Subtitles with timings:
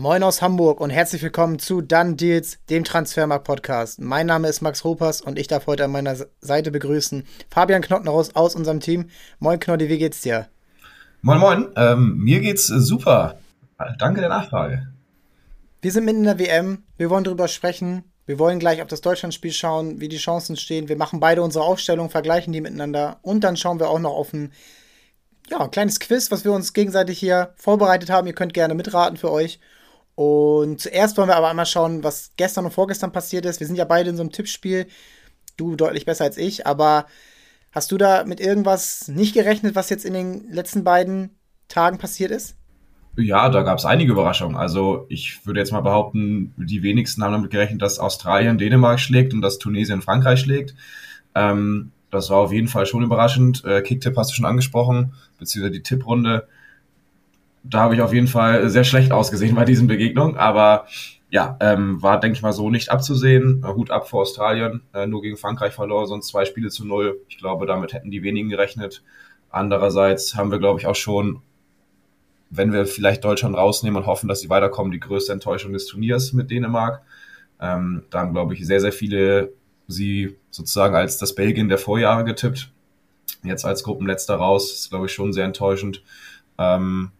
[0.00, 4.00] Moin aus Hamburg und herzlich willkommen zu Dann Deals, dem Transfermarkt Podcast.
[4.00, 8.34] Mein Name ist Max Ropers und ich darf heute an meiner Seite begrüßen Fabian Knottenhaus
[8.34, 9.10] aus unserem Team.
[9.40, 10.48] Moin Knotti, wie geht's dir?
[11.20, 13.38] Moin Moin, ähm, mir geht's super.
[13.98, 14.88] Danke der Nachfrage.
[15.82, 18.04] Wir sind mitten in der WM, wir wollen darüber sprechen.
[18.24, 20.88] Wir wollen gleich auf das Deutschlandspiel schauen, wie die Chancen stehen.
[20.88, 24.32] Wir machen beide unsere Aufstellungen, vergleichen die miteinander und dann schauen wir auch noch auf
[24.32, 24.50] ein
[25.50, 28.26] ja, kleines Quiz, was wir uns gegenseitig hier vorbereitet haben.
[28.26, 29.60] Ihr könnt gerne mitraten für euch.
[30.20, 33.58] Und zuerst wollen wir aber einmal schauen, was gestern und vorgestern passiert ist.
[33.58, 34.86] Wir sind ja beide in so einem Tippspiel.
[35.56, 37.06] Du deutlich besser als ich, aber
[37.72, 41.38] hast du da mit irgendwas nicht gerechnet, was jetzt in den letzten beiden
[41.68, 42.54] Tagen passiert ist?
[43.16, 44.58] Ja, da gab es einige Überraschungen.
[44.58, 49.32] Also ich würde jetzt mal behaupten, die wenigsten haben damit gerechnet, dass Australien Dänemark schlägt
[49.32, 50.74] und dass Tunesien Frankreich schlägt.
[51.34, 53.64] Ähm, das war auf jeden Fall schon überraschend.
[53.64, 56.46] Äh, Kicktipp hast du schon angesprochen, beziehungsweise die Tipprunde
[57.62, 60.86] da habe ich auf jeden Fall sehr schlecht ausgesehen bei diesen Begegnungen, aber
[61.30, 63.62] ja, ähm, war, denke ich mal, so nicht abzusehen.
[63.64, 67.20] Äh, Hut ab vor Australien, äh, nur gegen Frankreich verloren, sonst zwei Spiele zu null.
[67.28, 69.04] Ich glaube, damit hätten die wenigen gerechnet.
[69.48, 71.40] Andererseits haben wir, glaube ich, auch schon,
[72.50, 76.32] wenn wir vielleicht Deutschland rausnehmen und hoffen, dass sie weiterkommen, die größte Enttäuschung des Turniers
[76.32, 77.02] mit Dänemark.
[77.60, 79.52] Ähm, da haben, glaube ich, sehr, sehr viele
[79.86, 82.72] sie sozusagen als das Belgien der Vorjahre getippt.
[83.44, 86.02] Jetzt als Gruppenletzter raus, ist, glaube ich, schon sehr enttäuschend.
[86.58, 87.12] Ähm,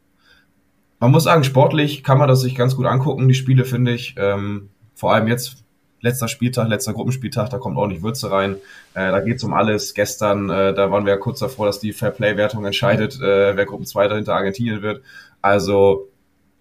[1.00, 4.14] man muss sagen, sportlich kann man das sich ganz gut angucken, die Spiele, finde ich.
[4.18, 5.64] Ähm, vor allem jetzt,
[6.02, 8.56] letzter Spieltag, letzter Gruppenspieltag, da kommt ordentlich Würze rein.
[8.94, 9.94] Äh, da geht's um alles.
[9.94, 14.16] Gestern, äh, da waren wir ja kurz davor, dass die Fairplay-Wertung entscheidet, äh, wer Gruppenzweiter
[14.16, 15.02] hinter Argentinien wird.
[15.40, 16.08] Also,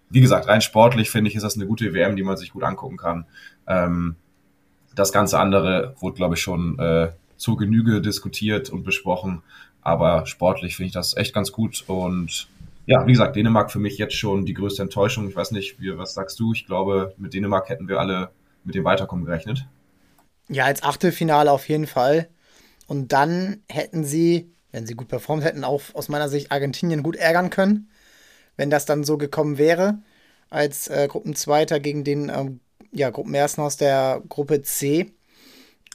[0.08, 2.64] wie gesagt, rein sportlich finde ich, ist das eine gute WM, die man sich gut
[2.64, 3.26] angucken kann.
[3.66, 4.16] Ähm,
[4.94, 9.42] das ganze andere wurde, glaube ich, schon äh, zur Genüge diskutiert und besprochen.
[9.82, 12.48] Aber sportlich finde ich das echt ganz gut und
[12.90, 15.28] ja, wie gesagt, Dänemark für mich jetzt schon die größte Enttäuschung.
[15.28, 16.52] Ich weiß nicht, wie, was sagst du?
[16.52, 18.32] Ich glaube, mit Dänemark hätten wir alle
[18.64, 19.64] mit dem Weiterkommen gerechnet.
[20.48, 22.28] Ja, als Achtelfinale auf jeden Fall.
[22.88, 27.14] Und dann hätten sie, wenn sie gut performt hätten, auch aus meiner Sicht Argentinien gut
[27.14, 27.88] ärgern können,
[28.56, 30.02] wenn das dann so gekommen wäre,
[30.48, 32.58] als äh, Gruppenzweiter gegen den ähm,
[32.90, 35.12] ja, Gruppenersten aus der Gruppe C.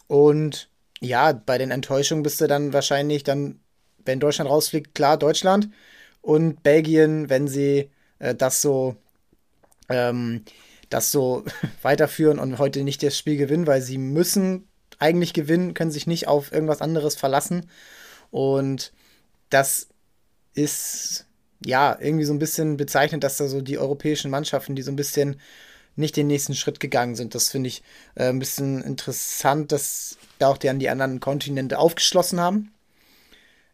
[0.08, 0.70] Und
[1.02, 3.60] ja, bei den Enttäuschungen bist du dann wahrscheinlich dann,
[4.06, 5.68] wenn Deutschland rausfliegt, klar, Deutschland
[6.26, 8.96] und Belgien, wenn sie äh, das so
[9.90, 10.44] ähm,
[10.90, 11.46] das so
[11.84, 16.28] weiterführen und heute nicht das Spiel gewinnen, weil sie müssen eigentlich gewinnen, können sich nicht
[16.28, 17.70] auf irgendwas anderes verlassen.
[18.32, 18.92] Und
[19.52, 19.88] das
[20.56, 21.28] ist
[21.64, 24.96] ja irgendwie so ein bisschen bezeichnet, dass da so die europäischen Mannschaften, die so ein
[24.96, 25.40] bisschen
[25.96, 27.36] nicht den nächsten Schritt gegangen sind.
[27.36, 27.84] Das finde ich
[28.16, 32.74] äh, ein bisschen interessant, dass da auch die an die anderen Kontinente aufgeschlossen haben.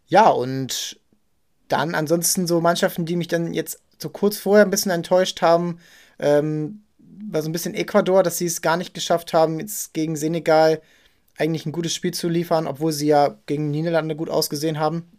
[0.08, 1.00] Ja, und
[1.72, 5.80] dann ansonsten so Mannschaften, die mich dann jetzt so kurz vorher ein bisschen enttäuscht haben,
[6.20, 6.84] ähm,
[7.30, 10.82] war so ein bisschen Ecuador, dass sie es gar nicht geschafft haben, jetzt gegen Senegal
[11.38, 15.10] eigentlich ein gutes Spiel zu liefern, obwohl sie ja gegen Niederlande gut ausgesehen haben.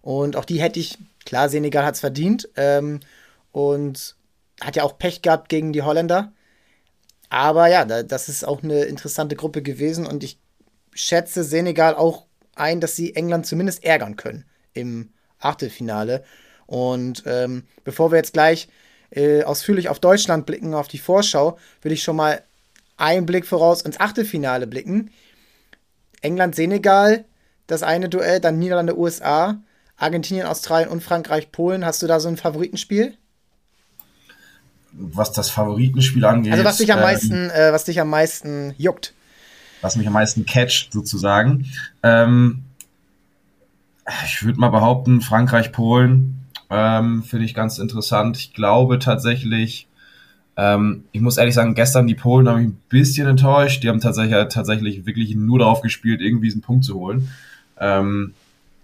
[0.00, 3.00] Und auch die hätte ich, klar, Senegal hat es verdient ähm,
[3.52, 4.16] und
[4.60, 6.32] hat ja auch Pech gehabt gegen die Holländer.
[7.28, 10.38] Aber ja, das ist auch eine interessante Gruppe gewesen und ich
[10.92, 14.44] schätze Senegal auch ein, dass sie England zumindest ärgern können
[14.74, 15.12] im
[15.44, 16.24] Achtelfinale.
[16.66, 18.68] Und ähm, bevor wir jetzt gleich
[19.10, 22.42] äh, ausführlich auf Deutschland blicken, auf die Vorschau, will ich schon mal
[22.96, 25.10] einen Blick voraus ins Achtelfinale blicken.
[26.22, 27.24] England-Senegal,
[27.66, 29.58] das eine Duell, dann Niederlande-USA,
[29.96, 31.84] Argentinien, Australien und Frankreich-Polen.
[31.84, 33.14] Hast du da so ein Favoritenspiel?
[34.92, 36.52] Was das Favoritenspiel angeht.
[36.52, 39.14] Also was dich am ähm, meisten, äh, was dich am meisten juckt.
[39.80, 41.66] Was mich am meisten catcht, sozusagen.
[42.02, 42.64] Ähm,
[44.24, 48.36] ich würde mal behaupten, Frankreich, Polen ähm, finde ich ganz interessant.
[48.36, 49.88] Ich glaube tatsächlich,
[50.56, 53.82] ähm, ich muss ehrlich sagen, gestern die Polen haben mich ein bisschen enttäuscht.
[53.82, 57.28] Die haben tatsächlich, tatsächlich wirklich nur darauf gespielt, irgendwie diesen Punkt zu holen.
[57.78, 58.34] Ähm,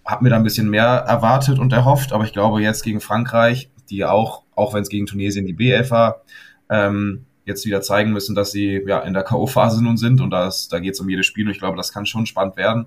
[0.04, 3.68] hab mir da ein bisschen mehr erwartet und erhofft, aber ich glaube jetzt gegen Frankreich,
[3.90, 6.22] die auch, auch wenn es gegen Tunesien die B11 war,
[6.70, 10.68] ähm, jetzt wieder zeigen müssen, dass sie ja in der K.O.-Phase nun sind und das,
[10.68, 12.86] da geht es um jedes Spiel und ich glaube, das kann schon spannend werden.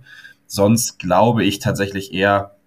[0.53, 2.57] Sonst glaube ich tatsächlich eher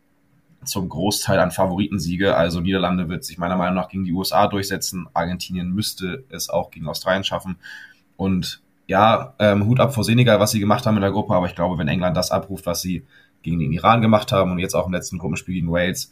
[0.64, 2.34] zum Großteil an Favoritensiege.
[2.34, 5.06] Also Niederlande wird sich meiner Meinung nach gegen die USA durchsetzen.
[5.12, 7.56] Argentinien müsste es auch gegen Australien schaffen.
[8.16, 11.34] Und ja, ähm, Hut ab vor Senegal, was sie gemacht haben in der Gruppe.
[11.34, 13.04] Aber ich glaube, wenn England das abruft, was sie
[13.42, 16.10] gegen den Iran gemacht haben und jetzt auch im letzten Gruppenspiel gegen Wales,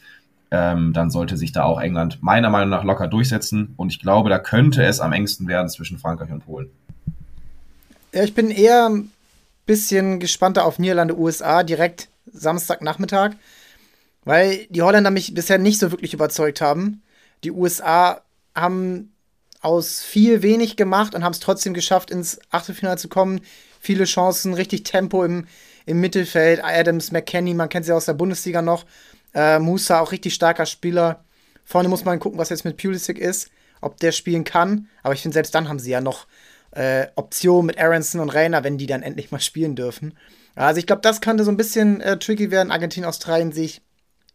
[0.50, 3.72] ähm, dann sollte sich da auch England meiner Meinung nach locker durchsetzen.
[3.78, 6.69] Und ich glaube, da könnte es am engsten werden zwischen Frankreich und Polen.
[8.12, 8.90] Ja, ich bin eher
[9.67, 13.32] bisschen gespannter auf Niederlande, USA direkt Samstagnachmittag,
[14.25, 17.03] weil die Holländer mich bisher nicht so wirklich überzeugt haben.
[17.44, 18.23] Die USA
[18.55, 19.12] haben
[19.61, 23.41] aus viel wenig gemacht und haben es trotzdem geschafft, ins Achtelfinale zu kommen.
[23.81, 25.47] Viele Chancen, richtig Tempo im,
[25.87, 26.62] im Mittelfeld.
[26.62, 28.85] Adams, McKenny, man kennt sie aus der Bundesliga noch.
[29.35, 31.25] Äh, Musa, auch richtig starker Spieler.
[31.65, 33.50] Vorne muss man gucken, was jetzt mit Pulisic ist,
[33.81, 34.88] ob der spielen kann.
[35.03, 36.26] Aber ich finde, selbst dann haben sie ja noch
[36.72, 40.16] äh, Optionen mit Aronson und Reiner, wenn die dann endlich mal spielen dürfen.
[40.54, 42.70] Also ich glaube, das könnte so ein bisschen äh, tricky werden.
[42.70, 43.82] Argentinien, Australien sehe ich,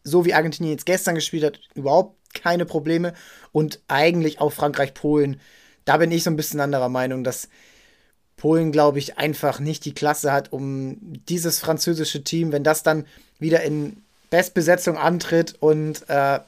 [0.04, 3.14] so wie Argentinien jetzt gestern gespielt hat, überhaupt keine Probleme.
[3.52, 5.40] Und eigentlich auch Frankreich, Polen,
[5.86, 7.50] da bin ich so ein bisschen anderer Meinung, dass
[8.36, 10.98] Polen, glaube ich, einfach nicht die Klasse hat, um
[11.28, 13.06] dieses französische Team, wenn das dann
[13.40, 16.40] wieder in Bestbesetzung antritt und äh,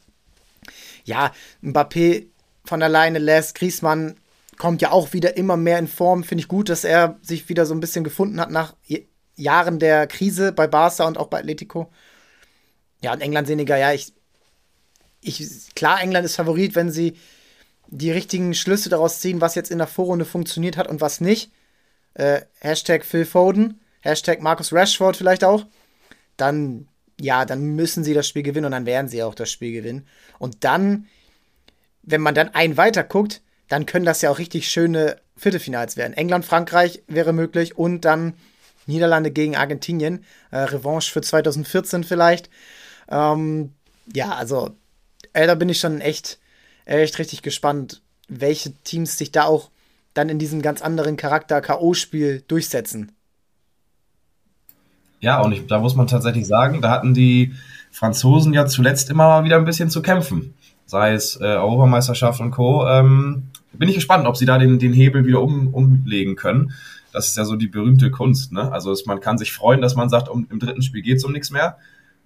[1.05, 1.33] ja,
[1.63, 2.25] Mbappé
[2.65, 4.17] von alleine lässt, Griezmann
[4.59, 6.23] kommt ja auch wieder immer mehr in Form.
[6.23, 8.75] Finde ich gut, dass er sich wieder so ein bisschen gefunden hat nach
[9.35, 11.89] Jahren der Krise bei Barca und auch bei Atletico.
[13.01, 14.13] Ja, und England Senegal, ja, ich,
[15.21, 17.15] ich, klar, England ist Favorit, wenn sie
[17.87, 21.51] die richtigen Schlüsse daraus ziehen, was jetzt in der Vorrunde funktioniert hat und was nicht.
[22.13, 25.65] Äh, Hashtag Phil Foden, Hashtag Marcus Rashford vielleicht auch.
[26.35, 26.89] Dann,
[27.19, 30.05] ja, dann müssen sie das Spiel gewinnen und dann werden sie auch das Spiel gewinnen.
[30.37, 31.07] Und dann,
[32.03, 36.13] wenn man dann einen weiter guckt, dann können das ja auch richtig schöne Viertelfinals werden.
[36.13, 38.33] England, Frankreich wäre möglich und dann
[38.87, 40.25] Niederlande gegen Argentinien.
[40.51, 42.49] Äh, Revanche für 2014 vielleicht.
[43.09, 43.71] Ähm,
[44.13, 44.71] ja, also,
[45.33, 46.39] äh, da bin ich schon echt,
[46.85, 49.69] echt richtig gespannt, welche Teams sich da auch
[50.13, 53.11] dann in diesem ganz anderen Charakter K.O.-Spiel durchsetzen.
[55.21, 57.53] Ja, und ich, da muss man tatsächlich sagen, da hatten die
[57.91, 60.53] Franzosen ja zuletzt immer mal wieder ein bisschen zu kämpfen.
[60.85, 62.87] Sei es äh, Europameisterschaft und Co.
[62.87, 66.73] Ähm, bin ich gespannt, ob sie da den, den Hebel wieder um, umlegen können.
[67.11, 68.51] Das ist ja so die berühmte Kunst.
[68.51, 68.71] Ne?
[68.71, 71.23] Also es, man kann sich freuen, dass man sagt, um, im dritten Spiel geht es
[71.23, 71.77] um nichts mehr.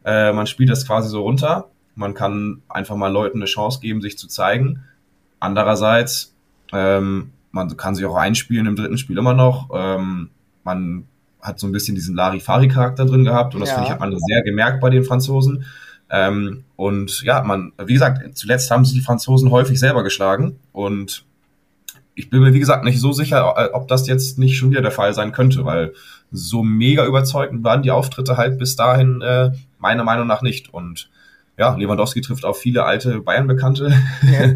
[0.05, 1.69] Äh, man spielt das quasi so runter.
[1.95, 4.83] Man kann einfach mal Leuten eine Chance geben, sich zu zeigen.
[5.39, 6.33] Andererseits,
[6.71, 9.69] ähm, man kann sich auch einspielen im dritten Spiel immer noch.
[9.73, 10.29] Ähm,
[10.63, 11.05] man
[11.41, 13.75] hat so ein bisschen diesen Larifari-Charakter drin gehabt und das ja.
[13.75, 15.65] finde ich hat man sehr gemerkt bei den Franzosen.
[16.09, 21.25] Ähm, und ja, man, wie gesagt, zuletzt haben sie die Franzosen häufig selber geschlagen und
[22.15, 24.81] ich bin mir, wie gesagt, nicht so sicher, äh, ob das jetzt nicht schon wieder
[24.81, 25.93] der Fall sein könnte, weil
[26.31, 30.73] so mega überzeugend waren die Auftritte halt bis dahin äh, meiner Meinung nach nicht.
[30.73, 31.09] Und
[31.57, 33.93] ja, Lewandowski trifft auf viele alte Bayern-Bekannte.
[34.23, 34.53] Ja.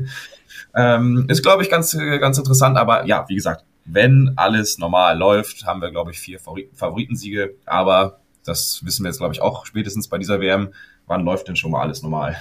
[0.95, 2.77] ähm, ist, glaube ich, ganz, ganz interessant.
[2.77, 7.55] Aber ja, wie gesagt, wenn alles normal läuft, haben wir, glaube ich, vier Favoritensiege.
[7.65, 10.73] Aber das wissen wir jetzt, glaube ich, auch spätestens bei dieser WM.
[11.05, 12.35] Wann läuft denn schon mal alles normal?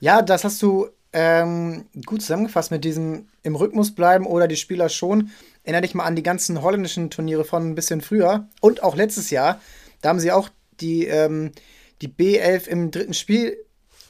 [0.00, 4.88] Ja, das hast du ähm, gut zusammengefasst mit diesem im Rhythmus bleiben oder die Spieler
[4.88, 5.30] schon.
[5.64, 9.30] Erinner dich mal an die ganzen holländischen Turniere von ein bisschen früher und auch letztes
[9.30, 9.60] Jahr.
[10.02, 10.48] Da haben sie auch
[10.80, 11.52] die, ähm,
[12.00, 13.56] die B11 im dritten Spiel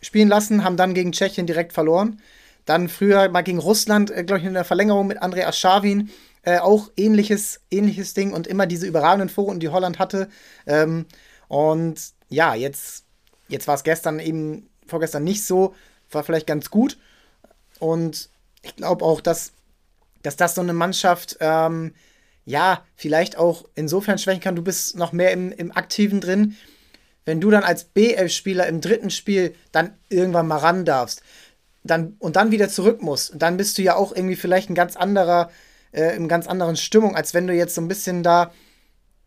[0.02, 2.20] spielen lassen, haben dann gegen Tschechien direkt verloren.
[2.67, 6.11] Dann früher mal gegen Russland, äh, glaube ich, in der Verlängerung mit André Aschawin.
[6.43, 10.29] Äh, auch ähnliches, ähnliches Ding und immer diese überragenden Vorrunden, die Holland hatte.
[10.67, 11.06] Ähm,
[11.49, 13.05] und ja, jetzt,
[13.49, 15.75] jetzt war es gestern eben, vorgestern nicht so
[16.15, 16.99] war vielleicht ganz gut.
[17.79, 18.29] Und
[18.62, 19.53] ich glaube auch, dass,
[20.23, 21.95] dass das so eine Mannschaft, ähm,
[22.45, 26.57] ja, vielleicht auch insofern schwächen kann, du bist noch mehr im, im Aktiven drin.
[27.25, 31.23] Wenn du dann als B11-Spieler im dritten Spiel dann irgendwann mal ran darfst
[31.83, 34.97] dann, und dann wieder zurück musst, dann bist du ja auch irgendwie vielleicht ein ganz
[34.97, 35.51] anderer,
[35.93, 38.53] äh, in ganz anderen Stimmung, als wenn du jetzt so ein bisschen da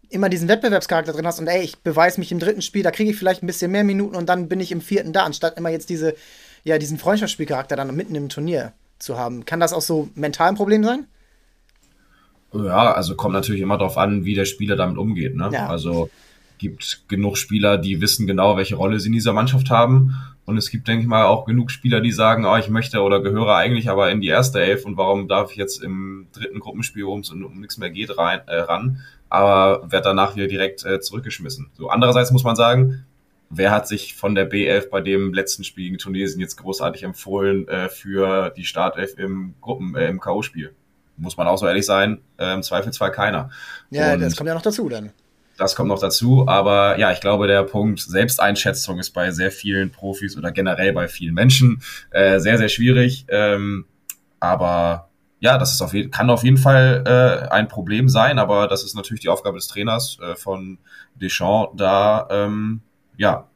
[0.10, 3.10] immer diesen Wettbewerbscharakter drin hast und ey, ich beweise mich im dritten Spiel, da kriege
[3.10, 5.70] ich vielleicht ein bisschen mehr Minuten und dann bin ich im vierten da, anstatt immer
[5.70, 6.16] jetzt diese
[6.64, 9.46] ja, diesen Freundschaftsspielcharakter dann mitten im Turnier zu haben.
[9.46, 11.08] Kann das auch so mental ein Problem sein?
[12.54, 15.36] Ja, also kommt natürlich immer darauf an, wie der Spieler damit umgeht.
[15.36, 15.50] Ne?
[15.52, 15.68] Ja.
[15.68, 16.10] Also
[16.60, 20.16] gibt genug Spieler, die wissen genau, welche Rolle sie in dieser Mannschaft haben.
[20.46, 23.22] Und es gibt, denke ich mal, auch genug Spieler, die sagen, oh, ich möchte oder
[23.22, 27.06] gehöre eigentlich aber in die erste Elf und warum darf ich jetzt im dritten Gruppenspiel,
[27.06, 31.00] wo es um nichts mehr geht, rein, äh, ran, aber werde danach wieder direkt äh,
[31.00, 31.70] zurückgeschmissen.
[31.78, 33.06] So andererseits muss man sagen,
[33.56, 37.68] wer hat sich von der B11 bei dem letzten Spiel gegen Tunesien jetzt großartig empfohlen
[37.68, 40.72] äh, für die Startelf im Gruppen, äh, im K.O.-Spiel?
[41.18, 43.50] Muss man auch so ehrlich sein, äh, im Zweifelsfall keiner.
[43.92, 45.12] Ja, Und das kommt ja noch dazu dann.
[45.58, 49.92] Das kommt noch dazu, aber ja, ich glaube, der Punkt Selbsteinschätzung ist bei sehr vielen
[49.92, 53.26] Profis oder generell bei vielen Menschen äh, sehr, sehr schwierig.
[53.30, 53.86] Ähm,
[54.40, 58.68] aber ja, das ist auf jeden, kann auf jeden Fall äh, ein Problem sein, aber
[58.68, 60.80] das ist natürlich die Aufgabe des Trainers äh, von
[61.16, 62.82] Deschamps, da ähm,
[63.18, 63.48] ja,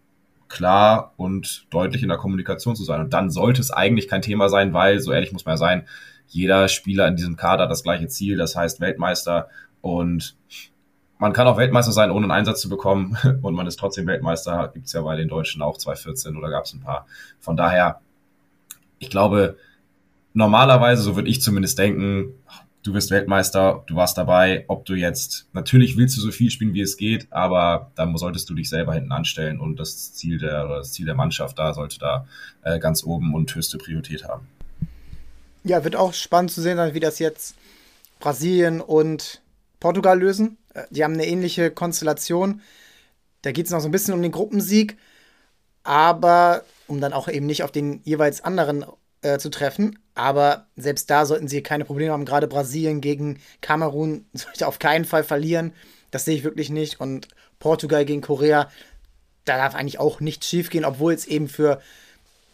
[0.47, 3.01] klar und deutlich in der Kommunikation zu sein.
[3.01, 5.87] Und dann sollte es eigentlich kein Thema sein, weil, so ehrlich muss man ja sein,
[6.27, 9.49] jeder Spieler in diesem Kader hat das gleiche Ziel, das heißt Weltmeister.
[9.81, 10.35] Und
[11.19, 13.17] man kann auch Weltmeister sein, ohne einen Einsatz zu bekommen.
[13.41, 14.71] Und man ist trotzdem Weltmeister.
[14.73, 17.05] Gibt es ja bei den Deutschen auch 2014 oder gab es ein paar.
[17.39, 18.01] Von daher,
[18.99, 19.57] ich glaube,
[20.33, 22.33] normalerweise, so würde ich zumindest denken,
[22.83, 26.73] du wirst Weltmeister, du warst dabei, ob du jetzt, natürlich willst du so viel spielen,
[26.73, 30.67] wie es geht, aber dann solltest du dich selber hinten anstellen und das Ziel der,
[30.67, 32.27] das Ziel der Mannschaft da sollte da
[32.63, 34.47] äh, ganz oben und höchste Priorität haben.
[35.63, 37.55] Ja, wird auch spannend zu sehen wie das jetzt
[38.19, 39.41] Brasilien und
[39.79, 40.57] Portugal lösen.
[40.73, 42.61] Äh, die haben eine ähnliche Konstellation.
[43.41, 44.97] Da geht es noch so ein bisschen um den Gruppensieg,
[45.83, 48.85] aber um dann auch eben nicht auf den jeweils anderen
[49.21, 49.99] äh, zu treffen.
[50.15, 52.25] Aber selbst da sollten sie keine Probleme haben.
[52.25, 55.73] Gerade Brasilien gegen Kamerun sollte auf keinen Fall verlieren.
[56.11, 56.99] Das sehe ich wirklich nicht.
[56.99, 57.27] Und
[57.59, 58.69] Portugal gegen Korea,
[59.45, 61.81] da darf eigentlich auch nichts schief gehen, obwohl es eben für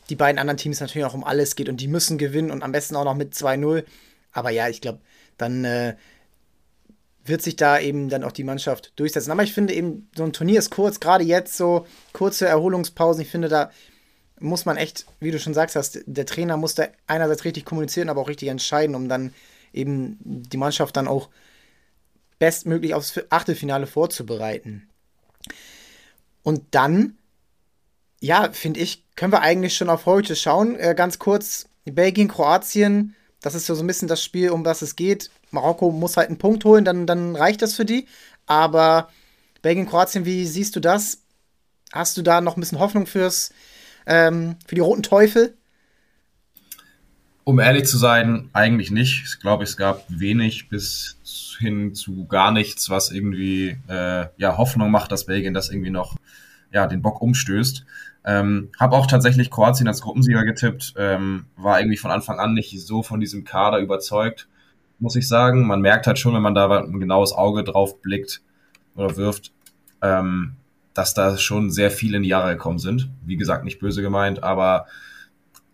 [0.10, 2.72] die beiden anderen Teams natürlich auch um alles geht und die müssen gewinnen und am
[2.72, 3.84] besten auch noch mit 2-0.
[4.32, 5.00] Aber ja, ich glaube,
[5.38, 5.96] dann äh,
[7.26, 9.32] wird sich da eben dann auch die Mannschaft durchsetzen.
[9.32, 13.22] Aber ich finde eben, so ein Turnier ist kurz, gerade jetzt so kurze Erholungspausen.
[13.22, 13.72] Ich finde, da
[14.44, 18.10] muss man echt, wie du schon sagst, hast, der Trainer muss da einerseits richtig kommunizieren,
[18.10, 19.34] aber auch richtig entscheiden, um dann
[19.72, 21.30] eben die Mannschaft dann auch
[22.40, 24.90] bestmöglich aufs Achtelfinale vorzubereiten.
[26.44, 27.18] Und dann,
[28.20, 30.76] ja, finde ich, können wir eigentlich schon auf heute schauen.
[30.76, 34.96] Äh, ganz kurz, Belgien, Kroatien, das ist so ein bisschen das Spiel, um was es
[34.96, 35.32] geht.
[35.52, 38.08] Marokko muss halt einen Punkt holen, dann, dann reicht das für die.
[38.46, 39.10] Aber
[39.62, 41.20] Belgien, Kroatien, wie siehst du das?
[41.94, 43.52] Hast du da noch ein bisschen Hoffnung fürs,
[44.06, 45.56] ähm, für die Roten Teufel?
[47.46, 49.24] Um ehrlich zu sein, eigentlich nicht.
[49.26, 51.18] Ich glaube, es gab wenig bis
[51.60, 56.16] hin zu gar nichts, was irgendwie äh, ja, Hoffnung macht, dass Belgien das irgendwie noch
[56.72, 57.86] ja, den Bock umstößt.
[58.26, 62.80] Ähm, habe auch tatsächlich Kroatien als Gruppensieger getippt, ähm, war irgendwie von Anfang an nicht
[62.82, 64.48] so von diesem Kader überzeugt,
[65.00, 65.68] muss ich sagen.
[65.68, 68.42] Man merkt halt schon, wenn man da ein genaues Auge drauf blickt
[68.96, 69.52] oder wirft,
[70.02, 70.56] ähm,
[70.94, 73.10] dass da schon sehr viele in die Jahre gekommen sind.
[73.26, 74.86] Wie gesagt, nicht böse gemeint, aber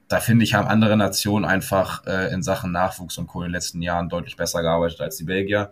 [0.07, 3.41] da finde ich, haben andere Nationen einfach äh, in Sachen Nachwuchs und Co.
[3.41, 5.71] in den letzten Jahren deutlich besser gearbeitet als die Belgier.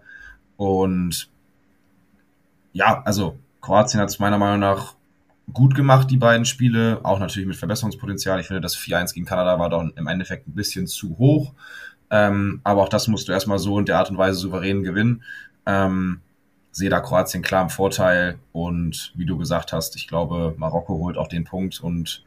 [0.58, 1.30] Und
[2.74, 4.96] ja, also Kroatien hat es meiner Meinung nach
[5.54, 8.40] gut gemacht, die beiden Spiele, auch natürlich mit Verbesserungspotenzial.
[8.40, 11.54] Ich finde, das 4-1 gegen Kanada war dann im Endeffekt ein bisschen zu hoch.
[12.10, 15.24] Ähm, aber auch das musst du erstmal so in der Art und Weise souverän gewinnen.
[15.66, 16.22] Ähm,
[16.78, 21.18] sehe da Kroatien klar im Vorteil und wie du gesagt hast, ich glaube, Marokko holt
[21.18, 22.24] auch den Punkt und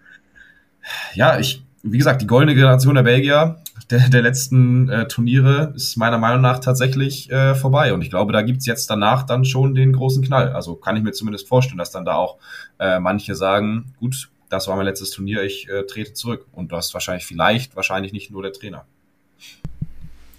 [1.15, 5.97] ja, ich, wie gesagt, die goldene Generation der Belgier der, der letzten äh, Turniere ist
[5.97, 9.75] meiner Meinung nach tatsächlich äh, vorbei und ich glaube, da gibt's jetzt danach dann schon
[9.75, 10.53] den großen Knall.
[10.53, 12.39] Also kann ich mir zumindest vorstellen, dass dann da auch
[12.79, 16.89] äh, manche sagen, gut, das war mein letztes Turnier, ich äh, trete zurück und das
[16.89, 18.85] ist wahrscheinlich vielleicht, wahrscheinlich nicht nur der Trainer.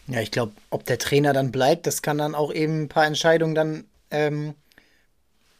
[0.08, 3.06] Ja, ich glaube, ob der Trainer dann bleibt, das kann dann auch eben ein paar
[3.06, 4.56] Entscheidungen dann ähm,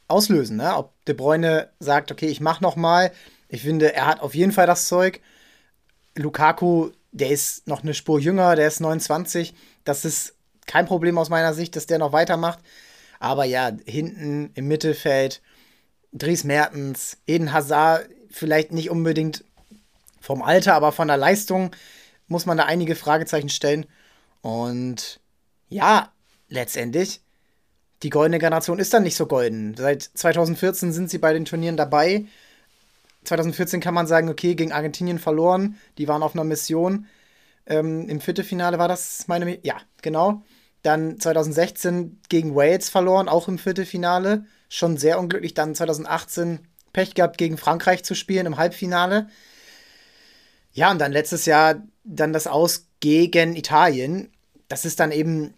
[0.08, 0.58] auslösen.
[0.58, 0.76] Ne?
[0.76, 3.12] Ob De Bruyne sagt, okay, ich mache noch mal.
[3.50, 5.22] Ich finde, er hat auf jeden Fall das Zeug.
[6.16, 9.54] Lukaku, der ist noch eine Spur jünger, der ist 29.
[9.84, 12.60] Das ist kein Problem aus meiner Sicht, dass der noch weitermacht.
[13.20, 15.42] Aber ja, hinten im Mittelfeld,
[16.14, 19.44] Dries Mertens, Eden Hazard, vielleicht nicht unbedingt
[20.20, 21.76] vom Alter, aber von der Leistung
[22.28, 23.86] muss man da einige Fragezeichen stellen.
[24.42, 25.20] Und
[25.70, 26.12] ja,
[26.48, 27.22] letztendlich
[28.04, 29.76] die goldene Generation ist dann nicht so golden.
[29.78, 32.26] Seit 2014 sind sie bei den Turnieren dabei.
[33.26, 35.78] 2014 kann man sagen, okay, gegen Argentinien verloren.
[35.98, 37.06] Die waren auf einer Mission.
[37.68, 39.60] Ähm, Im Viertelfinale war das meine.
[39.64, 40.44] Ja, genau.
[40.82, 44.46] Dann 2016 gegen Wales verloren, auch im Viertelfinale.
[44.68, 45.54] Schon sehr unglücklich.
[45.54, 49.28] Dann 2018 Pech gehabt, gegen Frankreich zu spielen im Halbfinale.
[50.74, 54.32] Ja, und dann letztes Jahr dann das Aus gegen Italien.
[54.68, 55.54] Das ist dann eben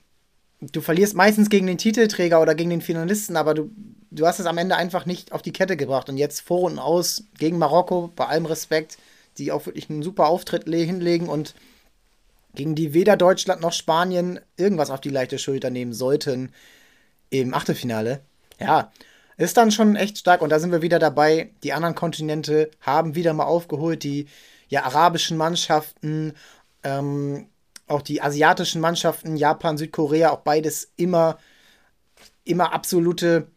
[0.72, 3.72] du verlierst meistens gegen den Titelträger oder gegen den Finalisten, aber du,
[4.12, 6.10] du hast es am Ende einfach nicht auf die Kette gebracht.
[6.10, 8.98] Und jetzt vor und aus gegen Marokko, bei allem Respekt,
[9.38, 11.54] die auch wirklich einen super Auftritt hinlegen und
[12.56, 16.52] gegen die weder Deutschland noch Spanien irgendwas auf die leichte Schulter nehmen sollten
[17.30, 18.22] im Achtelfinale.
[18.60, 18.92] Ja,
[19.38, 21.50] ist dann schon echt stark und da sind wir wieder dabei.
[21.64, 24.28] Die anderen Kontinente haben wieder mal aufgeholt, die
[24.70, 26.34] ja arabischen Mannschaften,
[26.84, 27.48] ähm,
[27.88, 31.38] auch die asiatischen Mannschaften, Japan, Südkorea, auch beides immer,
[32.44, 33.48] immer absolute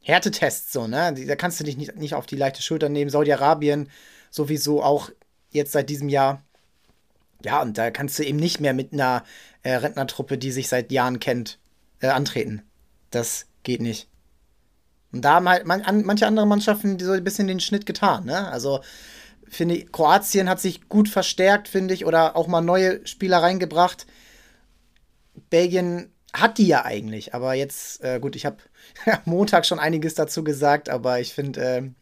[0.00, 1.14] Härtetests, so, ne?
[1.26, 3.10] Da kannst du dich nicht, nicht auf die leichte Schulter nehmen.
[3.10, 3.88] Saudi-Arabien
[4.30, 5.10] sowieso auch
[5.50, 6.42] jetzt seit diesem Jahr.
[7.42, 9.24] Ja, und da kannst du eben nicht mehr mit einer
[9.62, 11.58] äh, Rentnertruppe, die sich seit Jahren kennt,
[12.00, 12.62] äh, antreten.
[13.10, 14.08] Das geht nicht.
[15.12, 18.24] Und da haben halt man, an, manche andere Mannschaften so ein bisschen den Schnitt getan,
[18.24, 18.48] ne?
[18.48, 18.80] Also
[19.48, 24.06] finde ich, Kroatien hat sich gut verstärkt, finde ich, oder auch mal neue Spieler reingebracht.
[25.50, 28.56] Belgien hat die ja eigentlich, aber jetzt, äh, gut, ich habe
[29.24, 31.94] Montag schon einiges dazu gesagt, aber ich finde,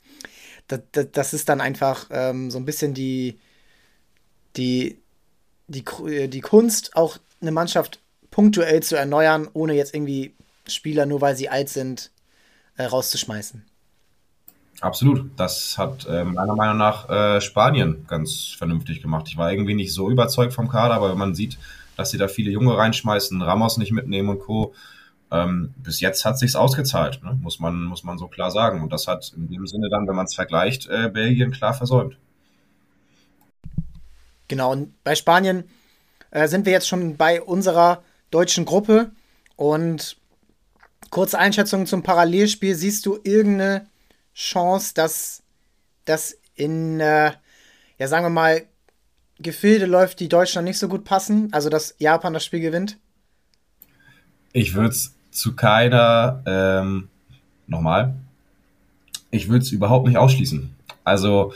[0.69, 0.79] äh,
[1.13, 3.39] das, ist dann einfach ähm, so ein bisschen die,
[4.57, 5.03] die,
[5.67, 10.35] die, äh, die Kunst, auch eine Mannschaft punktuell zu erneuern, ohne jetzt irgendwie
[10.67, 12.11] Spieler, nur weil sie alt sind,
[12.77, 13.67] äh, rauszuschmeißen.
[14.83, 15.31] Absolut.
[15.37, 19.29] Das hat äh, meiner Meinung nach äh, Spanien ganz vernünftig gemacht.
[19.29, 21.57] Ich war irgendwie nicht so überzeugt vom Kader, aber wenn man sieht,
[21.97, 24.75] dass sie da viele Junge reinschmeißen, Ramos nicht mitnehmen und Co.,
[25.31, 27.39] ähm, bis jetzt hat sich's ausgezahlt, ne?
[27.41, 28.83] muss, man, muss man so klar sagen.
[28.83, 32.17] Und das hat in dem Sinne dann, wenn man es vergleicht, äh, Belgien klar versäumt.
[34.49, 35.65] Genau, und bei Spanien
[36.33, 39.13] äh, sind wir jetzt schon bei unserer deutschen Gruppe.
[39.55, 40.17] Und
[41.11, 42.75] kurze Einschätzung zum Parallelspiel.
[42.75, 43.87] Siehst du irgendeine
[44.35, 45.43] Chance, dass
[46.05, 47.33] das in, äh,
[47.99, 48.67] ja sagen wir mal,
[49.39, 51.49] Gefilde läuft, die Deutschland nicht so gut passen?
[51.53, 52.99] Also dass Japan das Spiel gewinnt?
[54.53, 57.09] Ich würde es zu keiner, ähm,
[57.67, 58.15] nochmal,
[59.31, 60.71] ich würde es überhaupt nicht ausschließen.
[61.05, 61.53] Also,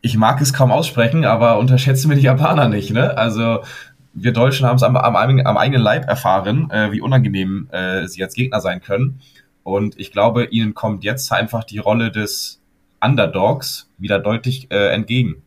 [0.00, 3.16] ich mag es kaum aussprechen, aber unterschätzen wir die Japaner nicht, ne?
[3.16, 3.62] Also,
[4.14, 8.22] wir Deutschen haben es am, am, am, eigenen Leib erfahren, äh, wie unangenehm äh, sie
[8.24, 9.20] als Gegner sein können.
[9.66, 12.62] Und ich glaube, ihnen kommt jetzt einfach die Rolle des
[13.00, 15.42] Underdogs wieder deutlich äh, entgegen.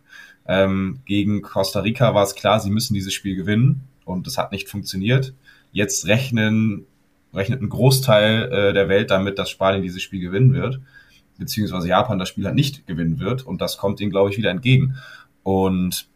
[0.46, 4.52] Ähm, gegen Costa Rica war es klar, sie müssen dieses Spiel gewinnen und es hat
[4.52, 5.34] nicht funktioniert.
[5.72, 6.86] Jetzt rechnen,
[7.34, 10.82] rechnet ein Großteil äh, der Welt damit, dass Spanien dieses Spiel gewinnen wird,
[11.38, 14.52] beziehungsweise Japan das Spiel halt nicht gewinnen wird und das kommt ihnen, glaube ich, wieder
[14.52, 14.98] entgegen.
[15.44, 16.10] Und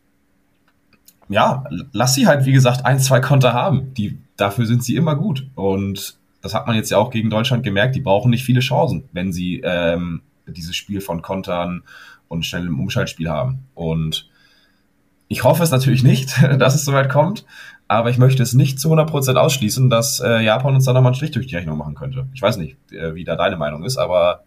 [1.30, 3.94] ja, lass sie halt, wie gesagt, ein, zwei Konter haben.
[3.94, 5.48] Die, dafür sind sie immer gut.
[5.56, 9.06] Und das hat man jetzt ja auch gegen Deutschland gemerkt, die brauchen nicht viele Chancen,
[9.14, 11.84] wenn sie ähm, dieses Spiel von Kontern
[12.28, 13.66] und schnellem Umschaltspiel haben.
[13.74, 14.30] Und
[15.30, 17.46] ich hoffe es natürlich nicht, dass es soweit kommt,
[17.88, 21.16] aber ich möchte es nicht zu 100% ausschließen, dass äh, Japan uns da nochmal einen
[21.16, 22.28] Strich durch die Rechnung machen könnte.
[22.34, 24.44] Ich weiß nicht, äh, wie da deine Meinung ist, aber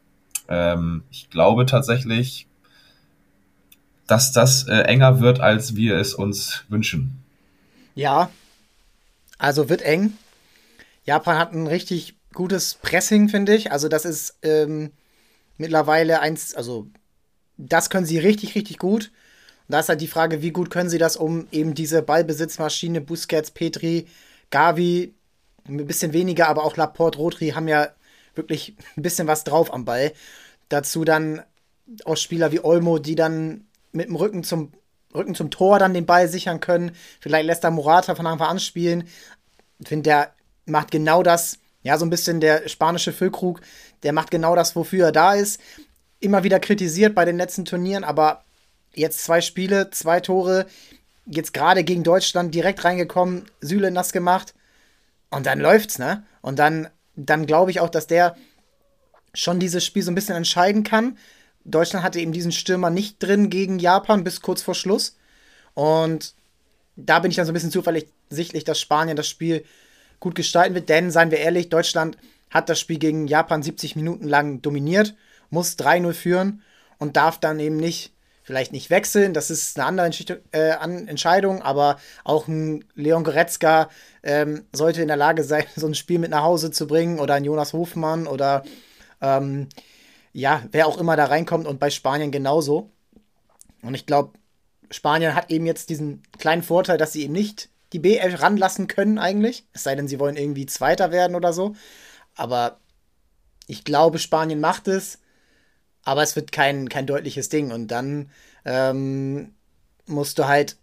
[0.49, 2.47] ähm, ich glaube tatsächlich,
[4.07, 7.23] dass das äh, enger wird, als wir es uns wünschen.
[7.95, 8.29] Ja,
[9.39, 10.13] also wird eng.
[11.07, 13.73] Japan hat ein richtig gutes Pressing, finde ich.
[13.73, 14.93] Also das ist ähm,
[15.57, 16.89] mittlerweile eins, also
[17.57, 19.11] das können sie richtig, richtig gut.
[19.69, 23.01] Und da ist halt die Frage, wie gut können sie das, um eben diese Ballbesitzmaschine,
[23.01, 24.07] Busquets, Petri,
[24.51, 25.15] Gavi,
[25.67, 27.89] ein bisschen weniger, aber auch Laporte, Rotri haben ja
[28.35, 30.13] wirklich ein bisschen was drauf am Ball.
[30.69, 31.43] Dazu dann
[32.05, 34.73] auch Spieler wie Olmo, die dann mit dem Rücken zum,
[35.15, 36.93] Rücken zum Tor dann den Ball sichern können.
[37.21, 39.09] Vielleicht lässt er Morata von Anfang an spielen.
[39.79, 40.36] Ich finde, der
[40.67, 43.61] macht genau das, ja, so ein bisschen der spanische Füllkrug,
[44.03, 45.61] der macht genau das, wofür er da ist.
[46.21, 48.45] Immer wieder kritisiert bei den letzten Turnieren, aber
[48.95, 50.67] jetzt zwei Spiele, zwei Tore,
[51.27, 54.55] jetzt gerade gegen Deutschland direkt reingekommen, Süle nass gemacht
[55.31, 56.25] und dann läuft's, ne?
[56.41, 58.37] Und dann, dann glaube ich auch, dass der
[59.35, 61.19] schon dieses Spiel so ein bisschen entscheiden kann.
[61.65, 65.17] Deutschland hatte eben diesen Stürmer nicht drin gegen Japan bis kurz vor Schluss.
[65.75, 66.35] Und
[66.95, 69.65] da bin ich dann so ein bisschen zuversichtlich, dass Spanien das Spiel
[70.21, 70.89] gut gestalten wird.
[70.89, 72.17] Denn, seien wir ehrlich, Deutschland
[72.51, 75.15] hat das Spiel gegen Japan 70 Minuten lang dominiert,
[75.51, 76.63] muss 3-0 führen
[76.99, 80.11] und darf dann eben nicht, vielleicht nicht wechseln, das ist eine andere
[80.53, 80.71] äh,
[81.09, 83.89] Entscheidung, aber auch ein Leon Goretzka
[84.23, 87.35] ähm, sollte in der Lage sein, so ein Spiel mit nach Hause zu bringen oder
[87.35, 88.63] ein Jonas Hofmann oder
[89.21, 89.69] ähm,
[90.33, 92.91] ja, wer auch immer da reinkommt und bei Spanien genauso.
[93.83, 94.39] Und ich glaube,
[94.91, 99.19] Spanien hat eben jetzt diesen kleinen Vorteil, dass sie eben nicht die BL ranlassen können
[99.19, 99.65] eigentlich.
[99.73, 101.75] Es sei denn, sie wollen irgendwie Zweiter werden oder so.
[102.35, 102.79] Aber
[103.69, 105.19] ich glaube, Spanien macht es.
[106.05, 107.73] Aber es wird kein, kein deutliches Ding.
[107.73, 108.31] Und dann
[108.67, 109.55] ähm,
[110.05, 110.77] musst du halt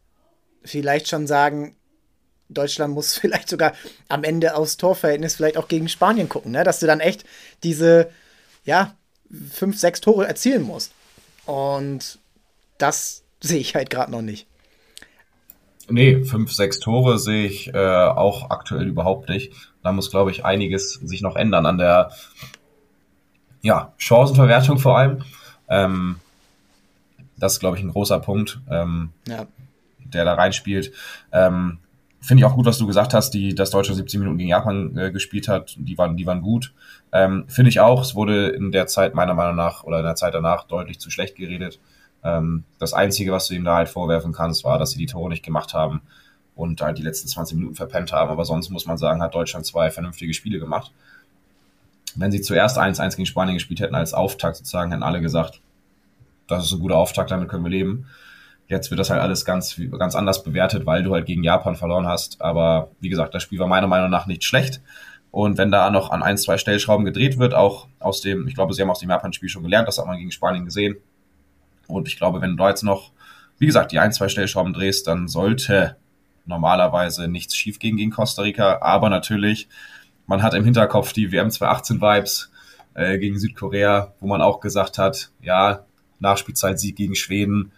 [0.64, 1.76] vielleicht schon sagen,
[2.50, 3.74] Deutschland muss vielleicht sogar
[4.08, 6.64] am Ende aus Torverhältnis vielleicht auch gegen Spanien gucken, ne?
[6.64, 7.26] dass du dann echt
[7.62, 8.10] diese,
[8.66, 8.98] ja,
[9.52, 10.94] fünf, sechs Tore erzielen musst.
[11.46, 12.18] Und
[12.80, 14.48] das sehe ich halt gerade noch nicht.
[15.90, 19.54] Nee, fünf, sechs Tore sehe ich äh, auch aktuell überhaupt nicht.
[19.84, 22.12] Da muss, glaube ich, einiges sich noch ändern an der
[23.62, 25.24] ja, Chancenverwertung vor allem.
[25.68, 26.18] Ähm,
[27.38, 29.46] das ist, glaube ich, ein großer Punkt, ähm, ja.
[30.00, 30.94] der da reinspielt.
[31.32, 31.80] Ähm,
[32.22, 34.98] Finde ich auch gut, was du gesagt hast, die, dass Deutschland 17 Minuten gegen Japan
[34.98, 35.76] äh, gespielt hat.
[35.78, 36.74] Die waren, die waren gut.
[37.12, 38.02] Ähm, Finde ich auch.
[38.02, 41.10] Es wurde in der Zeit meiner Meinung nach oder in der Zeit danach deutlich zu
[41.10, 41.82] schlecht geredet.
[42.24, 45.30] Ähm, das Einzige, was du ihm da halt vorwerfen kannst, war, dass sie die Tore
[45.30, 46.02] nicht gemacht haben
[46.56, 48.32] und halt die letzten 20 Minuten verpennt haben.
[48.32, 50.92] Aber sonst muss man sagen, hat Deutschland zwei vernünftige Spiele gemacht.
[52.16, 55.62] Wenn sie zuerst 1-1 gegen Spanien gespielt hätten als Auftakt sozusagen, hätten alle gesagt,
[56.48, 58.06] das ist ein guter Auftakt, damit können wir leben.
[58.68, 62.08] Jetzt wird das halt alles ganz, ganz anders bewertet, weil du halt gegen Japan verloren
[62.08, 62.42] hast.
[62.42, 64.82] Aber wie gesagt, das Spiel war meiner Meinung nach nicht schlecht.
[65.32, 68.74] Und wenn da noch an ein, zwei Stellschrauben gedreht wird, auch aus dem, ich glaube,
[68.74, 70.98] sie haben aus dem Japan-Spiel schon gelernt, das hat man gegen Spanien gesehen.
[71.94, 73.14] Und ich glaube, wenn du da jetzt noch
[73.64, 75.96] wie gesagt, die ein, zwei Stellschrauben drehst, dann sollte
[76.46, 78.80] normalerweise nichts schief gehen gegen Costa Rica.
[78.82, 79.70] Aber natürlich,
[80.26, 82.50] man hat im Hinterkopf die WM 2018-Vibes
[82.96, 85.86] äh, gegen Südkorea, wo man auch gesagt hat, ja,
[86.20, 87.72] Nachspielzeit-Sieg gegen Schweden,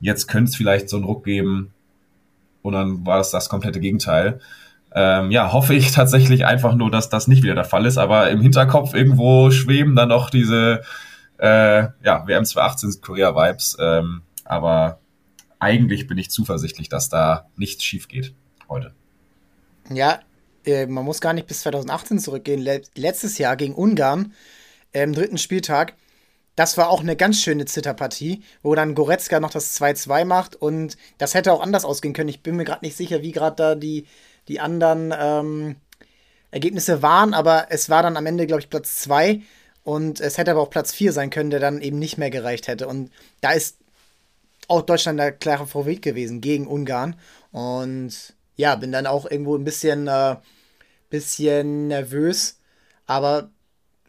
[0.00, 1.72] jetzt könnte es vielleicht so einen Ruck geben.
[2.62, 4.40] Und dann war es das komplette Gegenteil.
[4.94, 7.96] Ähm, ja, hoffe ich tatsächlich einfach nur, dass das nicht wieder der Fall ist.
[7.96, 10.82] Aber im Hinterkopf irgendwo schweben dann noch diese
[11.38, 13.76] äh, ja, WM 2018 Südkorea-Vibes.
[13.80, 15.00] Ähm, aber
[15.58, 18.34] eigentlich bin ich zuversichtlich, dass da nichts schief geht
[18.68, 18.94] heute.
[19.90, 20.20] Ja,
[20.64, 22.66] äh, man muss gar nicht bis 2018 zurückgehen.
[22.94, 24.34] letztes Jahr gegen Ungarn
[24.92, 25.94] äh, im dritten Spieltag.
[26.56, 30.96] Das war auch eine ganz schöne Zitterpartie, wo dann Goretzka noch das 2-2 macht und
[31.18, 32.30] das hätte auch anders ausgehen können.
[32.30, 34.06] Ich bin mir gerade nicht sicher, wie gerade da die,
[34.48, 35.76] die anderen ähm,
[36.50, 39.42] Ergebnisse waren, aber es war dann am Ende, glaube ich, Platz 2
[39.86, 42.66] und es hätte aber auch Platz 4 sein können, der dann eben nicht mehr gereicht
[42.66, 42.88] hätte.
[42.88, 43.78] Und da ist
[44.66, 47.14] auch Deutschland der klare Favorit gewesen gegen Ungarn.
[47.52, 50.34] Und ja, bin dann auch irgendwo ein bisschen, äh,
[51.08, 52.58] bisschen nervös,
[53.06, 53.52] aber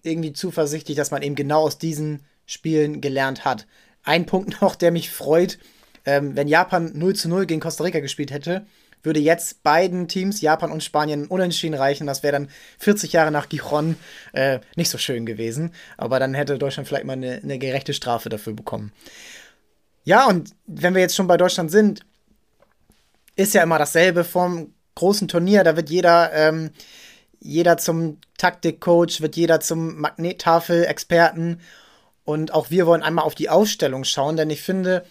[0.02, 3.68] irgendwie zuversichtlich, dass man eben genau aus diesen Spielen gelernt hat.
[4.02, 5.60] Ein Punkt noch, der mich freut,
[6.06, 8.66] ähm, wenn Japan 0 zu 0 gegen Costa Rica gespielt hätte,
[9.08, 12.06] würde jetzt beiden Teams, Japan und Spanien, unentschieden reichen.
[12.06, 13.96] Das wäre dann 40 Jahre nach Gijon
[14.34, 15.74] äh, nicht so schön gewesen.
[15.98, 18.92] Aber dann hätte Deutschland vielleicht mal eine, eine gerechte Strafe dafür bekommen.
[20.04, 22.06] Ja, und wenn wir jetzt schon bei Deutschland sind,
[23.36, 25.64] ist ja immer dasselbe vom großen Turnier.
[25.64, 26.72] Da wird jeder, ähm,
[27.40, 31.62] jeder zum Taktikcoach, wird jeder zum Magnettafel-Experten.
[32.24, 35.06] Und auch wir wollen einmal auf die Ausstellung schauen, denn ich finde,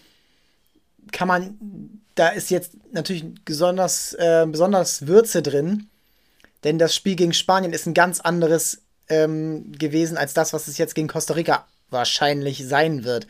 [1.11, 5.87] kann man, da ist jetzt natürlich besonders, äh, besonders Würze drin.
[6.63, 10.77] Denn das Spiel gegen Spanien ist ein ganz anderes ähm, gewesen als das, was es
[10.77, 13.27] jetzt gegen Costa Rica wahrscheinlich sein wird.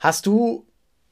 [0.00, 0.66] Hast du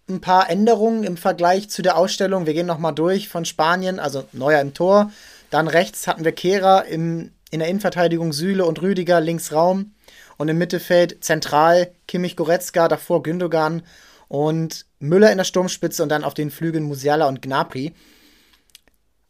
[0.09, 2.47] ein paar Änderungen im Vergleich zu der Ausstellung.
[2.47, 5.13] Wir gehen nochmal durch von Spanien, also Neuer im Tor.
[5.51, 9.93] Dann rechts hatten wir Kehra im, in der Innenverteidigung Süle und Rüdiger, links Raum.
[10.39, 13.83] Und im Mittelfeld zentral Kimmich Goretzka, davor Gündogan
[14.29, 17.95] und Müller in der Sturmspitze und dann auf den Flügeln Musiala und Gnabry.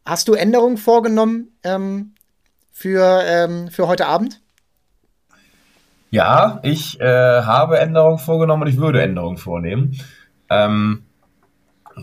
[0.05, 2.13] Hast du Änderungen vorgenommen ähm,
[2.71, 4.41] für, ähm, für heute Abend?
[6.11, 7.05] Ja, ich äh,
[7.43, 9.99] habe Änderungen vorgenommen und ich würde Änderungen vornehmen.
[10.49, 11.03] Ähm,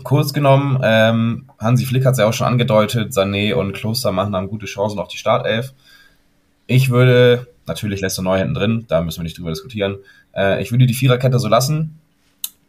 [0.03, 4.47] kurz genommen, ähm, Hansi Flick hat es ja auch schon angedeutet, Sané und Klostermann haben
[4.47, 5.73] gute Chancen auf die Startelf.
[6.67, 9.97] Ich würde, natürlich lässt du neu hinten drin, da müssen wir nicht drüber diskutieren,
[10.33, 11.99] äh, ich würde die Viererkette so lassen,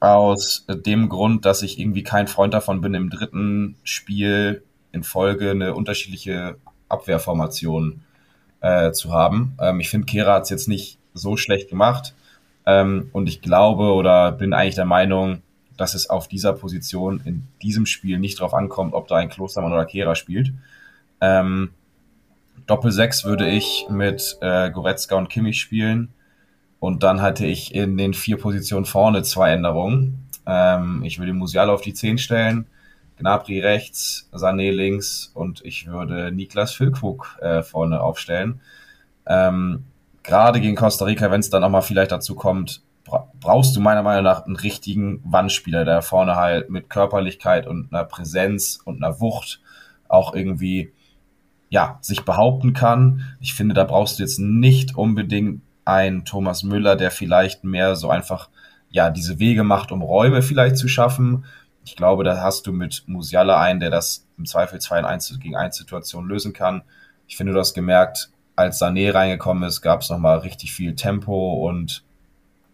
[0.00, 5.50] aus dem Grund, dass ich irgendwie kein Freund davon bin, im dritten Spiel in Folge
[5.50, 6.56] eine unterschiedliche
[6.88, 8.02] Abwehrformation
[8.60, 9.54] äh, zu haben.
[9.60, 12.14] Ähm, ich finde, Kehra hat es jetzt nicht so schlecht gemacht.
[12.66, 15.42] Ähm, und ich glaube oder bin eigentlich der Meinung,
[15.76, 19.72] dass es auf dieser Position in diesem Spiel nicht drauf ankommt, ob da ein Klostermann
[19.72, 20.52] oder Kehra spielt.
[21.20, 21.70] Ähm,
[22.66, 26.10] Doppel 6 würde ich mit äh, Goretzka und Kimmich spielen.
[26.80, 30.28] Und dann hatte ich in den vier Positionen vorne zwei Änderungen.
[30.46, 32.66] Ähm, ich würde Musiala auf die 10 stellen,
[33.18, 38.60] Gnabry rechts, Sané links und ich würde Niklas Füllkrug äh, vorne aufstellen.
[39.26, 39.84] Ähm,
[40.22, 42.82] Gerade gegen Costa Rica, wenn es dann auch mal vielleicht dazu kommt,
[43.40, 48.04] brauchst du meiner Meinung nach einen richtigen Wandspieler, der vorne halt mit Körperlichkeit und einer
[48.04, 49.60] Präsenz und einer Wucht
[50.08, 50.92] auch irgendwie
[51.70, 53.36] ja, sich behaupten kann.
[53.40, 58.10] Ich finde, da brauchst du jetzt nicht unbedingt einen Thomas Müller, der vielleicht mehr so
[58.10, 58.50] einfach
[58.90, 61.46] ja, diese Wege macht, um Räume vielleicht zu schaffen.
[61.84, 65.38] Ich glaube, da hast du mit Musiala einen, der das im Zweifel 2 in 1
[65.40, 66.82] gegen 1 Situation lösen kann.
[67.26, 71.66] Ich finde, du hast gemerkt, als Sané reingekommen ist, gab es nochmal richtig viel Tempo
[71.66, 72.02] und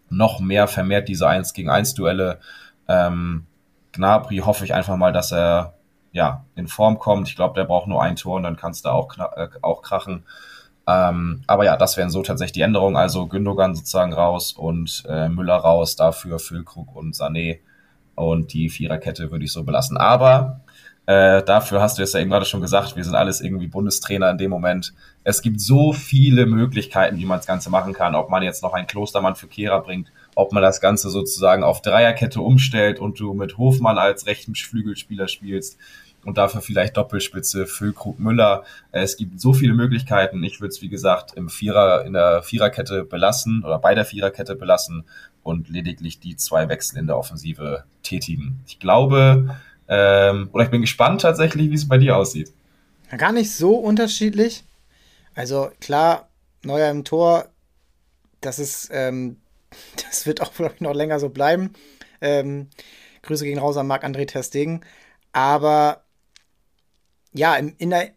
[0.09, 2.41] noch mehr vermehrt diese 1 gegen 1 Duelle.
[2.89, 3.47] Ähm,
[3.93, 5.75] Gnabry hoffe ich einfach mal, dass er
[6.13, 7.29] ja in Form kommt.
[7.29, 10.25] Ich glaube, der braucht nur ein Tor und dann kannst du auch, äh, auch krachen.
[10.87, 12.97] Ähm, aber ja, das wären so tatsächlich die Änderungen.
[12.97, 17.61] Also Gündogan sozusagen raus und äh, Müller raus, dafür Füllkrug und Sané.
[18.15, 19.97] Und die Viererkette würde ich so belassen.
[19.97, 20.61] Aber
[21.07, 24.31] äh, dafür hast du es ja eben gerade schon gesagt, wir sind alles irgendwie Bundestrainer
[24.31, 24.95] in dem Moment.
[25.23, 28.15] Es gibt so viele Möglichkeiten, wie man das Ganze machen kann.
[28.15, 31.83] Ob man jetzt noch einen Klostermann für Kehrer bringt, ob man das Ganze sozusagen auf
[31.83, 35.79] Dreierkette umstellt und du mit Hofmann als rechten Flügelspieler spielst
[36.25, 38.65] und dafür vielleicht Doppelspitze, Füllkrug, Müller.
[38.93, 40.43] Es gibt so viele Möglichkeiten.
[40.43, 44.57] Ich würde es, wie gesagt, im Vierer, in der Viererkette belassen oder bei der Viererkette
[44.57, 45.05] belassen
[45.43, 48.61] und lediglich die zwei Wechsel in der Offensive tätigen.
[48.67, 49.57] Ich glaube,
[49.89, 52.53] ähm, oder ich bin gespannt tatsächlich, wie es bei dir aussieht.
[53.17, 54.65] Gar nicht so unterschiedlich.
[55.35, 56.29] Also klar,
[56.63, 57.49] Neuer im Tor,
[58.41, 59.37] das ist, ähm,
[60.09, 61.73] das wird auch, ich, noch länger so bleiben.
[62.21, 62.69] Ähm,
[63.23, 64.85] Grüße gegen raus an Marc-André Testegen.
[65.33, 66.04] Aber
[67.35, 68.11] ja, in, der,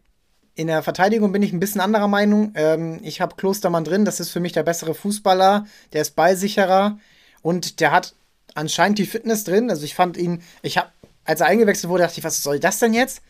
[0.54, 2.52] in der Verteidigung bin ich ein bisschen anderer Meinung.
[2.54, 6.98] Ähm, ich habe Klostermann drin, das ist für mich der bessere Fußballer, der ist ballsicherer
[7.42, 8.14] und der hat
[8.54, 9.70] anscheinend die Fitness drin.
[9.70, 10.88] Also ich fand ihn, ich habe,
[11.24, 13.20] als er eingewechselt wurde, dachte ich, was soll das denn jetzt?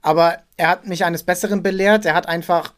[0.00, 2.04] Aber er hat mich eines Besseren belehrt.
[2.06, 2.72] Er hat einfach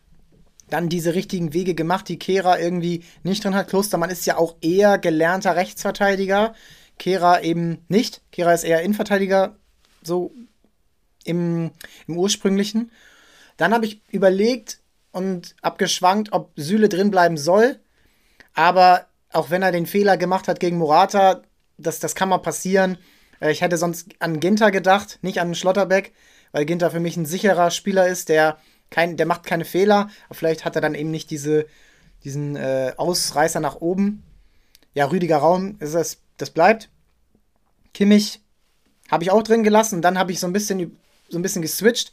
[0.71, 3.69] dann diese richtigen Wege gemacht, die Kehra irgendwie nicht drin hat.
[3.69, 6.55] Klostermann ist ja auch eher gelernter Rechtsverteidiger.
[6.99, 8.23] Kehra eben nicht.
[8.33, 9.57] Kehra ist eher Innenverteidiger,
[10.03, 10.33] so
[11.25, 11.71] im,
[12.07, 12.91] im ursprünglichen.
[13.57, 14.81] Dann habe ich überlegt
[15.13, 17.79] und abgeschwankt, ob Süle drin bleiben soll.
[18.55, 21.43] Aber auch wenn er den Fehler gemacht hat gegen Morata,
[21.77, 22.99] das, das kann mal passieren.
[23.41, 26.13] Äh, ich hätte sonst an Ginter gedacht, nicht an Schlotterbeck,
[26.53, 28.59] weil Ginter für mich ein sicherer Spieler ist, der,
[28.91, 30.11] kein, der macht keine Fehler.
[30.27, 31.67] Aber vielleicht hat er dann eben nicht diese,
[32.25, 34.23] diesen äh, Ausreißer nach oben.
[34.95, 36.89] Ja, Rüdiger Raum, ist das, das bleibt.
[37.93, 38.41] Kimmich
[39.11, 40.03] habe ich auch drin gelassen.
[40.03, 40.97] Dann habe ich so ein bisschen,
[41.29, 42.13] so ein bisschen geswitcht.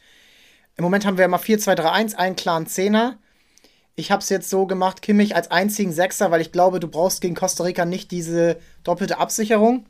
[0.77, 3.17] Im Moment haben wir immer 4-2-3-1, einen klaren Zehner.
[3.95, 7.21] Ich habe es jetzt so gemacht, Kimmich als einzigen Sechser, weil ich glaube, du brauchst
[7.21, 9.85] gegen Costa Rica nicht diese doppelte Absicherung.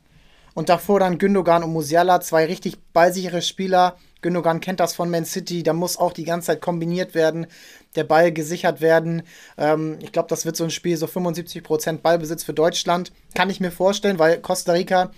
[0.54, 3.96] Und davor dann Gündogan und Musiala, zwei richtig ballsichere Spieler.
[4.20, 7.46] Gündogan kennt das von Man City, da muss auch die ganze Zeit kombiniert werden,
[7.96, 9.22] der Ball gesichert werden.
[9.56, 13.12] Ähm, ich glaube, das wird so ein Spiel, so 75% Ballbesitz für Deutschland.
[13.34, 15.10] Kann ich mir vorstellen, weil Costa Rica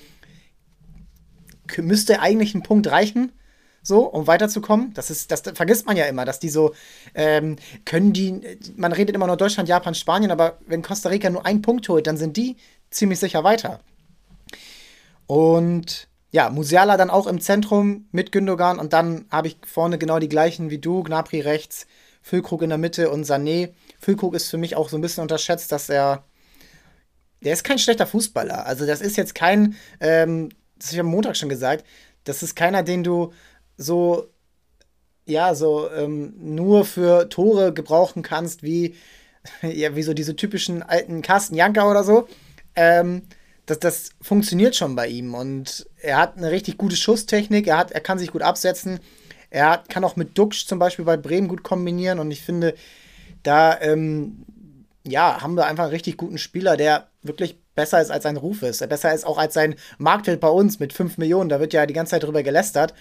[1.78, 3.32] müsste eigentlich einen Punkt reichen
[3.84, 4.92] so, um weiterzukommen.
[4.94, 6.74] Das ist, das vergisst man ja immer, dass die so,
[7.14, 8.40] ähm, können die,
[8.76, 12.06] man redet immer nur Deutschland, Japan, Spanien, aber wenn Costa Rica nur einen Punkt holt,
[12.06, 12.56] dann sind die
[12.90, 13.80] ziemlich sicher weiter.
[15.26, 20.18] Und ja, Musiala dann auch im Zentrum mit Gündogan und dann habe ich vorne genau
[20.18, 21.86] die gleichen wie du, Gnabry rechts,
[22.22, 23.70] Füllkrug in der Mitte und Sané.
[24.00, 26.24] Füllkrug ist für mich auch so ein bisschen unterschätzt, dass er
[27.44, 28.66] der ist kein schlechter Fußballer.
[28.66, 31.84] Also das ist jetzt kein, ähm, das habe ich am Montag schon gesagt,
[32.24, 33.32] das ist keiner, den du
[33.76, 34.28] so,
[35.26, 38.94] ja, so ähm, nur für Tore gebrauchen kannst, wie,
[39.62, 42.28] ja, wie so diese typischen alten Carsten Janker oder so.
[42.76, 43.22] Ähm,
[43.66, 47.92] das, das funktioniert schon bei ihm und er hat eine richtig gute Schusstechnik, er, hat,
[47.92, 49.00] er kann sich gut absetzen,
[49.48, 52.74] er hat, kann auch mit Duxch zum Beispiel bei Bremen gut kombinieren und ich finde,
[53.42, 54.44] da ähm,
[55.06, 58.62] ja, haben wir einfach einen richtig guten Spieler, der wirklich besser ist als sein Ruf
[58.62, 58.86] ist.
[58.88, 61.48] Besser ist auch als sein Marktwert bei uns mit 5 Millionen.
[61.48, 62.94] Da wird ja die ganze Zeit drüber gelästert.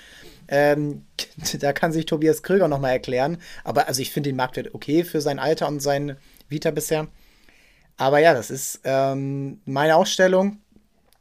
[0.47, 1.05] Ähm,
[1.59, 3.37] da kann sich Tobias Krüger nochmal erklären.
[3.63, 6.17] Aber also ich finde den Marktwert okay für sein Alter und sein
[6.49, 7.07] Vita bisher.
[7.97, 10.57] Aber ja, das ist ähm, meine Ausstellung.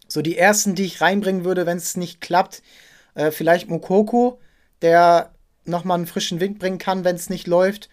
[0.08, 2.62] So die ersten, die ich reinbringen würde, wenn es nicht klappt,
[3.14, 4.40] äh, vielleicht Mokoko,
[4.80, 5.32] der
[5.64, 7.88] nochmal einen frischen Wind bringen kann, wenn es nicht läuft.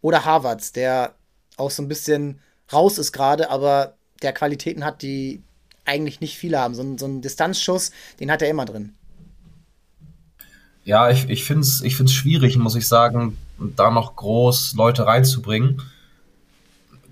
[0.00, 1.14] Oder Harvards, der
[1.56, 2.40] auch so ein bisschen
[2.72, 5.42] raus ist gerade, aber der Qualitäten hat, die
[5.84, 6.74] eigentlich nicht viele haben.
[6.74, 8.94] So, so ein Distanzschuss, den hat er immer drin.
[10.84, 13.36] Ja, ich, ich finde es ich find's schwierig, muss ich sagen,
[13.76, 15.82] da noch groß Leute reinzubringen.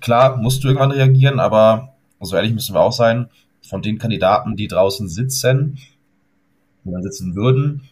[0.01, 3.29] Klar, musst du irgendwann reagieren, aber so ehrlich müssen wir auch sein,
[3.61, 5.77] von den Kandidaten, die draußen sitzen,
[6.83, 7.83] die dann sitzen würden,